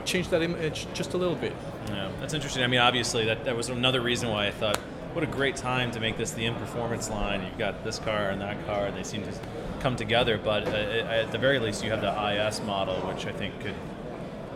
change 0.04 0.28
that 0.28 0.42
image 0.42 0.86
just 0.94 1.14
a 1.14 1.16
little 1.16 1.36
bit. 1.36 1.54
Yeah, 1.86 2.10
that's 2.20 2.34
interesting. 2.34 2.62
I 2.62 2.66
mean, 2.66 2.80
obviously, 2.80 3.26
that, 3.26 3.44
that 3.44 3.56
was 3.56 3.68
another 3.68 4.00
reason 4.00 4.28
why 4.30 4.46
I 4.46 4.50
thought, 4.50 4.78
what 5.12 5.24
a 5.24 5.26
great 5.26 5.56
time 5.56 5.90
to 5.92 6.00
make 6.00 6.16
this 6.16 6.32
the 6.32 6.46
M 6.46 6.54
Performance 6.56 7.10
line. 7.10 7.42
You've 7.44 7.58
got 7.58 7.84
this 7.84 7.98
car 7.98 8.30
and 8.30 8.40
that 8.40 8.64
car, 8.66 8.86
and 8.86 8.96
they 8.96 9.02
seem 9.02 9.22
to 9.22 9.32
come 9.80 9.96
together. 9.96 10.38
But 10.38 10.66
uh, 10.68 10.70
at 10.70 11.32
the 11.32 11.38
very 11.38 11.58
least, 11.58 11.84
you 11.84 11.90
have 11.90 12.00
the 12.00 12.46
IS 12.46 12.60
model, 12.62 12.96
which 13.08 13.26
I 13.26 13.32
think 13.32 13.58
could 13.60 13.74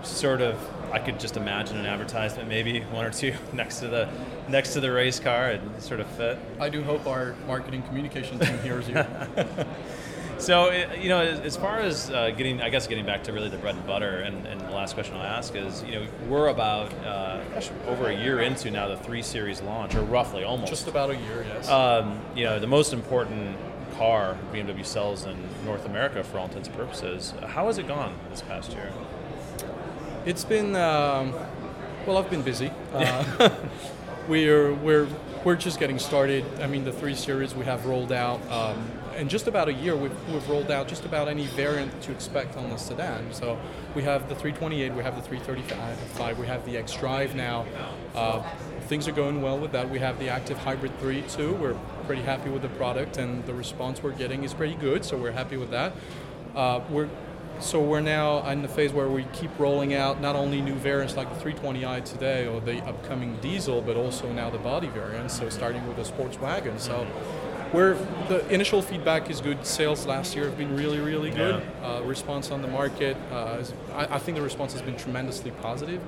sort 0.03 0.41
of, 0.41 0.59
I 0.93 0.99
could 0.99 1.21
just 1.21 1.37
imagine 1.37 1.77
an 1.77 1.87
advertisement, 1.87 2.49
maybe 2.49 2.81
one 2.81 3.05
or 3.05 3.11
two 3.11 3.35
next 3.53 3.81
to 3.81 3.89
the 3.89 4.09
next 4.49 4.73
to 4.75 4.81
the 4.81 4.93
race 4.93 5.21
car, 5.21 5.51
and 5.51 5.83
sort 5.83 6.01
of 6.01 6.07
fit. 6.09 6.39
I 6.61 6.69
do 6.69 6.83
hope 6.83 7.07
our 7.07 7.35
marketing 7.47 7.83
communication 7.83 8.39
team 8.39 8.59
hears 8.59 8.89
you. 8.89 8.95
So, 10.43 10.71
uh, 10.71 10.97
you 11.01 11.09
know, 11.09 11.21
as, 11.21 11.39
as 11.39 11.57
far 11.57 11.79
as 11.79 12.11
uh, 12.11 12.31
getting, 12.31 12.61
I 12.61 12.69
guess, 12.69 12.89
getting 12.89 13.07
back 13.07 13.23
to 13.25 13.33
really 13.33 13.49
the 13.49 13.59
bread 13.59 13.77
and 13.77 13.87
butter, 13.87 14.19
and, 14.23 14.45
and 14.45 14.61
the 14.61 14.73
last 14.73 14.95
question 14.95 15.15
I'll 15.15 15.23
ask 15.23 15.55
is, 15.55 15.85
you 15.85 15.93
know, 15.95 16.07
we're 16.29 16.49
about 16.49 16.93
uh, 17.05 17.45
gosh, 17.55 17.71
over 17.87 18.09
a 18.09 18.17
year 18.17 18.41
into 18.41 18.69
now 18.73 18.89
the 18.89 18.97
three 18.97 19.23
series 19.23 19.63
launch, 19.63 19.95
or 19.95 20.03
roughly 20.03 20.43
almost. 20.43 20.69
Just 20.69 20.89
about 20.89 21.11
a 21.11 21.17
year, 21.17 21.47
yes. 21.47 21.69
um, 21.69 22.21
you 22.35 22.43
know, 22.43 22.59
the 22.59 22.67
most 22.67 22.93
important 22.93 23.57
car 23.95 24.37
BMW 24.53 24.85
sells 24.85 25.27
in 25.27 25.37
North 25.65 25.87
America 25.87 26.25
for 26.25 26.41
all 26.41 26.47
intents 26.47 26.67
and 26.67 26.77
purposes. 26.77 27.35
How 27.47 27.69
has 27.69 27.79
it 27.79 27.87
gone 27.87 28.13
this 28.29 28.43
past 28.43 28.73
year? 28.73 28.93
It's 30.27 30.45
been 30.45 30.75
um, 30.75 31.35
well. 32.05 32.19
I've 32.19 32.31
been 32.31 32.43
busy. 32.43 32.71
Uh, 32.93 33.51
we're 34.29 34.75
we're 34.75 35.09
we're 35.45 35.57
just 35.57 35.79
getting 35.79 35.99
started. 35.99 36.45
I 36.61 36.67
mean, 36.67 36.85
the 36.85 36.93
three 36.93 37.15
series 37.15 37.55
we 37.55 37.65
have 37.65 37.87
rolled 37.87 38.13
out. 38.13 38.41
Um, 38.51 38.85
in 39.15 39.29
just 39.29 39.47
about 39.47 39.69
a 39.69 39.73
year, 39.73 39.97
we've, 39.97 40.29
we've 40.29 40.49
rolled 40.49 40.71
out 40.71 40.89
just 40.89 41.05
about 41.05 41.29
any 41.29 41.47
variant 41.47 42.01
to 42.03 42.13
expect 42.13 42.57
on 42.57 42.71
the 42.71 42.77
sedan. 42.77 43.33
So 43.33 43.59
we 43.95 44.03
have 44.03 44.29
the 44.29 44.35
328, 44.35 44.93
we 44.93 45.03
have 45.03 45.17
the 45.17 45.23
335, 45.23 46.39
we 46.39 46.47
have 46.47 46.65
the 46.65 46.77
X 46.77 46.95
Drive 46.95 47.35
now. 47.35 47.67
Uh, 48.15 48.43
things 48.83 49.09
are 49.09 49.13
going 49.13 49.43
well 49.43 49.59
with 49.59 49.73
that. 49.73 49.89
We 49.89 49.99
have 49.99 50.19
the 50.19 50.29
Active 50.29 50.59
Hybrid 50.59 50.99
3 51.01 51.23
too. 51.23 51.55
We're 51.55 51.79
pretty 52.07 52.23
happy 52.23 52.51
with 52.51 52.63
the 52.63 52.69
product, 52.71 53.17
and 53.17 53.45
the 53.47 53.55
response 53.55 54.03
we're 54.03 54.13
getting 54.13 54.45
is 54.45 54.55
pretty 54.55 54.75
good. 54.75 55.05
So 55.05 55.17
we're 55.17 55.33
happy 55.33 55.57
with 55.57 55.71
that. 55.71 55.93
Uh, 56.55 56.81
we're 56.91 57.09
so 57.61 57.81
we're 57.81 58.01
now 58.01 58.45
in 58.51 58.63
the 58.63 58.69
phase 58.69 58.93
where 58.93 59.09
we 59.09 59.25
keep 59.33 59.57
rolling 59.59 59.95
out 59.95 60.21
not 60.21 60.35
only 60.35 60.61
new 60.61 60.75
variants 60.75 61.17
like 61.17 61.29
the 61.39 61.51
320i 61.51 62.05
today 62.05 62.47
or 62.47 62.61
the 62.61 62.83
upcoming 62.85 63.37
diesel, 63.41 63.81
but 63.81 63.97
also 63.97 64.33
now 64.33 64.51
the 64.51 64.59
body 64.59 64.89
variants. 64.89 65.39
So 65.39 65.49
starting 65.49 65.87
with 65.87 65.97
the 65.97 66.05
sports 66.05 66.41
wagon. 66.41 66.79
So 66.79 67.07
we're 67.73 67.95
the 68.29 68.47
initial 68.53 68.83
feedback 68.83 69.31
is 69.31 69.41
good. 69.41 69.65
Sales 69.67 70.07
last 70.07 70.35
year 70.37 70.45
have 70.47 70.59
been 70.59 70.77
really, 70.77 71.01
really 71.01 71.31
good. 71.31 71.63
Uh, 71.83 72.03
response 72.05 72.51
on 72.51 72.63
the 72.63 72.69
market, 72.69 73.17
uh, 73.31 73.59
is, 73.61 73.73
I, 73.95 74.17
I 74.17 74.19
think 74.19 74.37
the 74.37 74.43
response 74.43 74.73
has 74.73 74.83
been 74.83 74.97
tremendously 74.97 75.51
positive, 75.63 76.01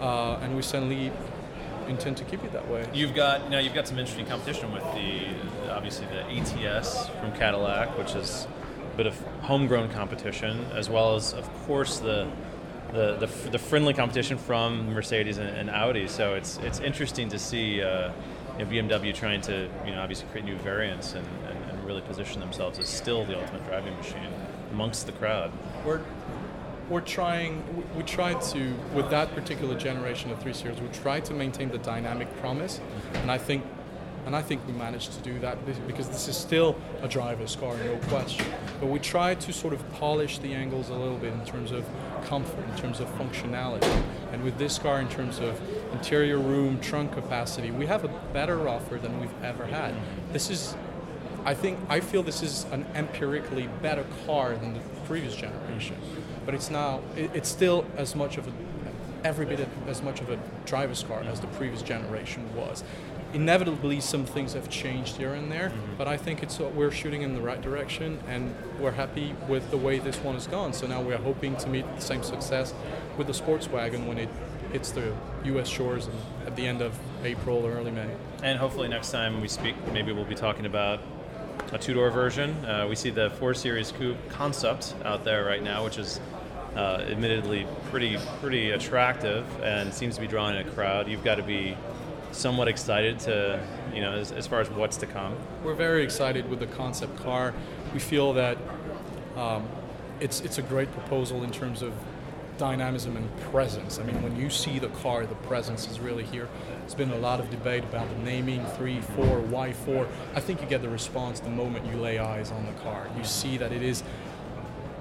uh, 0.00 0.38
and 0.42 0.56
we 0.56 0.62
certainly 0.62 1.12
intend 1.88 2.16
to 2.16 2.24
keep 2.24 2.42
it 2.44 2.52
that 2.52 2.68
way. 2.70 2.88
You've 2.94 3.14
got 3.14 3.50
now 3.50 3.58
you've 3.58 3.74
got 3.74 3.86
some 3.86 3.98
interesting 3.98 4.26
competition 4.26 4.72
with 4.72 4.82
the 4.94 5.72
obviously 5.72 6.06
the 6.06 6.22
ATS 6.24 7.08
from 7.20 7.32
Cadillac, 7.32 7.96
which 7.98 8.14
is 8.14 8.46
a 8.92 8.96
bit 8.96 9.06
of 9.06 9.18
homegrown 9.42 9.90
competition, 9.90 10.64
as 10.72 10.88
well 10.88 11.16
as 11.16 11.34
of 11.34 11.48
course 11.66 11.98
the 11.98 12.28
the, 12.92 13.16
the, 13.16 13.50
the 13.50 13.58
friendly 13.58 13.92
competition 13.92 14.38
from 14.38 14.92
Mercedes 14.94 15.38
and, 15.38 15.48
and 15.48 15.68
Audi. 15.68 16.06
So 16.06 16.34
it's 16.34 16.58
it's 16.58 16.80
interesting 16.80 17.28
to 17.30 17.38
see 17.38 17.82
uh, 17.82 18.12
you 18.58 18.64
know, 18.64 18.70
BMW 18.70 19.14
trying 19.14 19.40
to 19.42 19.68
you 19.84 19.92
know 19.92 20.00
obviously 20.00 20.26
create 20.30 20.44
new 20.44 20.56
variants 20.56 21.14
and, 21.14 21.26
and, 21.48 21.70
and 21.70 21.84
really 21.84 22.00
position 22.02 22.40
themselves 22.40 22.78
as 22.78 22.88
still 22.88 23.24
the 23.24 23.38
ultimate 23.38 23.64
driving 23.66 23.96
machine 23.96 24.28
amongst 24.72 25.06
the 25.06 25.12
crowd. 25.12 25.50
We're 25.84 26.00
we're 26.88 27.00
trying. 27.00 27.62
we- 27.76 27.84
We 27.96 28.02
tried 28.02 28.40
to 28.52 28.74
with 28.92 29.08
that 29.10 29.34
particular 29.34 29.76
generation 29.78 30.30
of 30.30 30.38
three 30.42 30.52
series. 30.52 30.80
We 30.80 30.88
tried 30.88 31.24
to 31.26 31.34
maintain 31.34 31.70
the 31.70 31.78
dynamic 31.78 32.28
promise, 32.40 32.80
and 33.14 33.30
I 33.30 33.38
think, 33.38 33.64
and 34.26 34.34
I 34.34 34.42
think 34.42 34.66
we 34.66 34.72
managed 34.72 35.12
to 35.12 35.20
do 35.20 35.38
that 35.40 35.64
because 35.86 36.08
this 36.08 36.28
is 36.28 36.36
still 36.36 36.76
a 37.02 37.08
driver's 37.08 37.56
car, 37.56 37.76
no 37.76 37.96
question. 38.08 38.46
But 38.80 38.86
we 38.86 38.98
tried 38.98 39.40
to 39.42 39.52
sort 39.52 39.74
of 39.74 39.92
polish 39.94 40.38
the 40.38 40.54
angles 40.54 40.88
a 40.88 40.94
little 40.94 41.18
bit 41.18 41.32
in 41.32 41.44
terms 41.44 41.72
of 41.72 41.84
comfort, 42.24 42.64
in 42.64 42.76
terms 42.76 43.00
of 43.00 43.08
functionality, 43.18 44.02
and 44.32 44.42
with 44.42 44.58
this 44.58 44.78
car 44.78 45.00
in 45.00 45.08
terms 45.08 45.38
of 45.38 45.60
interior 45.92 46.38
room, 46.38 46.80
trunk 46.80 47.12
capacity, 47.12 47.70
we 47.70 47.86
have 47.86 48.04
a 48.04 48.08
better 48.32 48.68
offer 48.68 48.96
than 48.96 49.20
we've 49.20 49.42
ever 49.42 49.66
had. 49.66 49.94
This 50.32 50.50
is 50.50 50.74
I 51.46 51.52
think 51.52 51.78
I 51.90 52.00
feel 52.00 52.22
this 52.22 52.42
is 52.42 52.64
an 52.72 52.86
empirically 52.94 53.68
better 53.82 54.06
car 54.24 54.56
than 54.56 54.72
the 54.72 54.80
previous 55.06 55.36
generation, 55.36 55.96
but 56.46 56.54
it's 56.54 56.70
now 56.70 57.02
it's 57.16 57.50
still 57.50 57.84
as 57.96 58.16
much 58.16 58.38
of 58.38 58.48
a 58.48 58.52
every 59.24 59.46
bit 59.46 59.66
as 59.88 60.02
much 60.02 60.20
of 60.20 60.30
a 60.30 60.38
driver's 60.66 61.02
car 61.02 61.22
as 61.22 61.40
the 61.40 61.46
previous 61.48 61.82
generation 61.82 62.44
was. 62.54 62.84
Inevitably, 63.34 64.00
some 64.00 64.24
things 64.24 64.52
have 64.52 64.70
changed 64.70 65.16
here 65.16 65.34
and 65.34 65.50
there, 65.50 65.72
but 65.98 66.06
I 66.06 66.16
think 66.16 66.42
it's 66.44 66.60
we're 66.60 66.92
shooting 66.92 67.22
in 67.22 67.34
the 67.34 67.40
right 67.40 67.60
direction, 67.60 68.20
and 68.28 68.54
we're 68.78 68.92
happy 68.92 69.34
with 69.48 69.70
the 69.72 69.76
way 69.76 69.98
this 69.98 70.16
one 70.18 70.34
has 70.34 70.46
gone. 70.46 70.72
So 70.72 70.86
now 70.86 71.02
we're 71.02 71.16
hoping 71.18 71.56
to 71.56 71.68
meet 71.68 71.84
the 71.96 72.00
same 72.00 72.22
success 72.22 72.72
with 73.18 73.26
the 73.26 73.34
sports 73.34 73.68
wagon 73.68 74.06
when 74.06 74.18
it 74.18 74.28
hits 74.70 74.92
the 74.92 75.12
U.S. 75.46 75.68
shores 75.68 76.08
at 76.46 76.54
the 76.54 76.64
end 76.64 76.80
of 76.80 76.96
April 77.24 77.66
or 77.66 77.72
early 77.72 77.90
May. 77.90 78.08
And 78.44 78.56
hopefully 78.56 78.86
next 78.86 79.10
time 79.10 79.40
we 79.40 79.48
speak, 79.48 79.74
maybe 79.92 80.12
we'll 80.12 80.24
be 80.24 80.36
talking 80.36 80.66
about 80.66 81.00
a 81.72 81.78
two-door 81.78 82.10
version. 82.10 82.64
Uh, 82.64 82.86
we 82.88 82.94
see 82.94 83.10
the 83.10 83.30
4 83.30 83.52
Series 83.54 83.90
Coupe 83.90 84.16
concept 84.28 84.94
out 85.04 85.24
there 85.24 85.44
right 85.44 85.62
now, 85.62 85.82
which 85.82 85.98
is 85.98 86.20
uh, 86.76 87.04
admittedly 87.08 87.66
pretty 87.90 88.16
pretty 88.40 88.70
attractive 88.70 89.46
and 89.62 89.92
seems 89.92 90.16
to 90.16 90.20
be 90.20 90.26
drawing 90.26 90.56
a 90.56 90.70
crowd. 90.70 91.08
You've 91.08 91.24
got 91.24 91.36
to 91.36 91.42
be 91.42 91.76
somewhat 92.34 92.68
excited 92.68 93.18
to, 93.20 93.60
you 93.94 94.00
know, 94.00 94.12
as, 94.12 94.32
as 94.32 94.46
far 94.46 94.60
as 94.60 94.68
what's 94.70 94.96
to 94.98 95.06
come. 95.06 95.36
We're 95.62 95.74
very 95.74 96.02
excited 96.02 96.48
with 96.50 96.58
the 96.60 96.66
concept 96.66 97.16
car. 97.22 97.54
We 97.92 98.00
feel 98.00 98.32
that 98.34 98.58
um, 99.36 99.68
it's 100.20 100.40
it's 100.40 100.58
a 100.58 100.62
great 100.62 100.90
proposal 100.92 101.42
in 101.44 101.50
terms 101.50 101.82
of 101.82 101.92
dynamism 102.58 103.16
and 103.16 103.36
presence. 103.50 103.98
I 103.98 104.04
mean, 104.04 104.22
when 104.22 104.36
you 104.36 104.48
see 104.48 104.78
the 104.78 104.88
car, 104.88 105.26
the 105.26 105.34
presence 105.36 105.88
is 105.90 105.98
really 105.98 106.22
here. 106.24 106.48
There's 106.80 106.94
been 106.94 107.10
a 107.10 107.18
lot 107.18 107.40
of 107.40 107.50
debate 107.50 107.82
about 107.82 108.08
the 108.08 108.16
naming 108.22 108.64
three, 108.76 109.00
four, 109.00 109.40
why 109.40 109.72
four. 109.72 110.06
I 110.36 110.40
think 110.40 110.60
you 110.60 110.68
get 110.68 110.80
the 110.82 110.88
response 110.88 111.40
the 111.40 111.50
moment 111.50 111.86
you 111.86 111.96
lay 111.96 112.18
eyes 112.18 112.52
on 112.52 112.64
the 112.66 112.72
car. 112.82 113.08
You 113.16 113.24
see 113.24 113.56
that 113.58 113.72
it 113.72 113.82
is. 113.82 114.02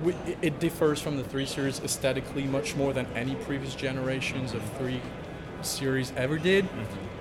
it- 0.06 0.38
It 0.42 0.60
differs 0.60 1.00
from 1.00 1.18
the 1.18 1.24
three 1.24 1.46
series 1.46 1.80
aesthetically 1.80 2.44
much 2.44 2.76
more 2.76 2.92
than 2.92 3.06
any 3.16 3.36
previous 3.36 3.76
generations 3.76 4.54
of 4.54 4.62
three 4.78 5.00
series 5.66 6.14
ever 6.16 6.38
did. 6.38 6.68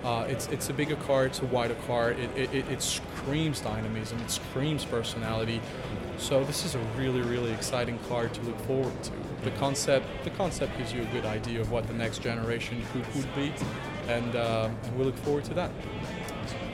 Uh, 0.05 0.27
it's 0.29 0.49
it's 0.49 0.69
a 0.69 0.73
bigger 0.73 0.97
car, 0.97 1.27
it's 1.27 1.41
a 1.41 1.47
wider 1.47 1.77
car. 1.87 2.11
It, 2.11 2.31
it, 2.37 2.55
it, 2.55 2.69
it 2.69 2.83
screams 2.83 3.61
dynamism, 3.61 4.19
it 4.19 4.31
screams 4.31 4.85
personality. 4.85 5.61
So 6.19 6.45
this 6.45 6.65
is 6.65 6.75
a 6.75 6.81
really 6.97 7.23
really 7.23 7.53
exciting 7.53 7.99
car 8.09 8.29
to 8.29 8.41
look 8.43 8.59
forward 8.61 9.03
to. 9.05 9.13
The 9.45 9.51
concept 9.53 10.07
the 10.25 10.31
concept 10.31 10.77
gives 10.79 10.93
you 10.93 11.03
a 11.03 11.07
good 11.07 11.25
idea 11.25 11.61
of 11.61 11.71
what 11.71 11.87
the 11.87 11.95
next 11.95 12.23
generation 12.23 12.83
could, 12.93 13.07
would 13.15 13.35
be, 13.35 13.53
and 14.09 14.37
uh, 14.37 14.69
and 14.85 14.99
we 14.99 15.05
look 15.05 15.17
forward 15.19 15.45
to 15.45 15.55
that. 15.55 15.71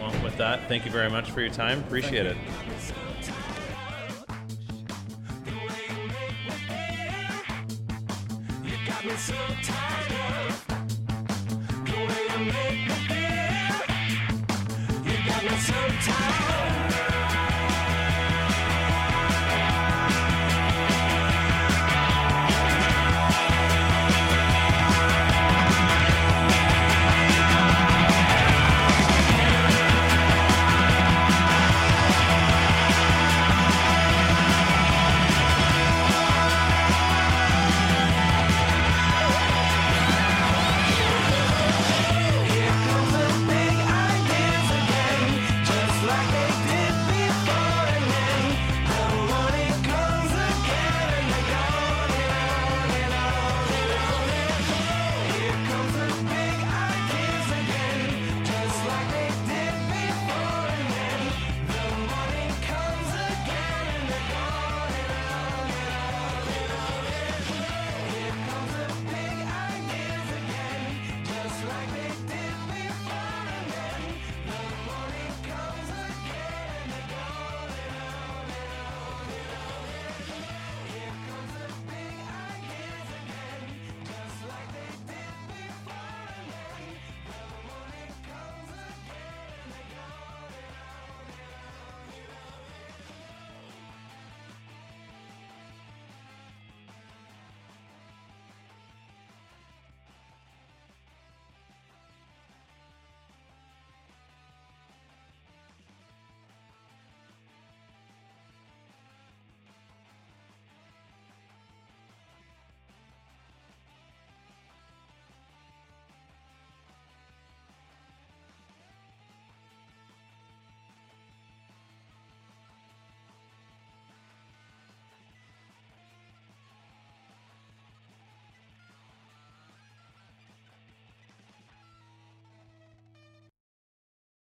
Well, 0.00 0.12
with 0.22 0.36
that, 0.36 0.68
thank 0.68 0.84
you 0.84 0.90
very 0.90 1.10
much 1.10 1.30
for 1.30 1.40
your 1.40 1.50
time. 1.50 1.80
Appreciate 1.80 2.26
it. 2.26 2.36
You 8.64 8.86
got 8.86 9.04
me 9.04 9.10
so 9.16 9.34
tired 9.62 10.50
of 10.50 10.67
town. 16.00 16.77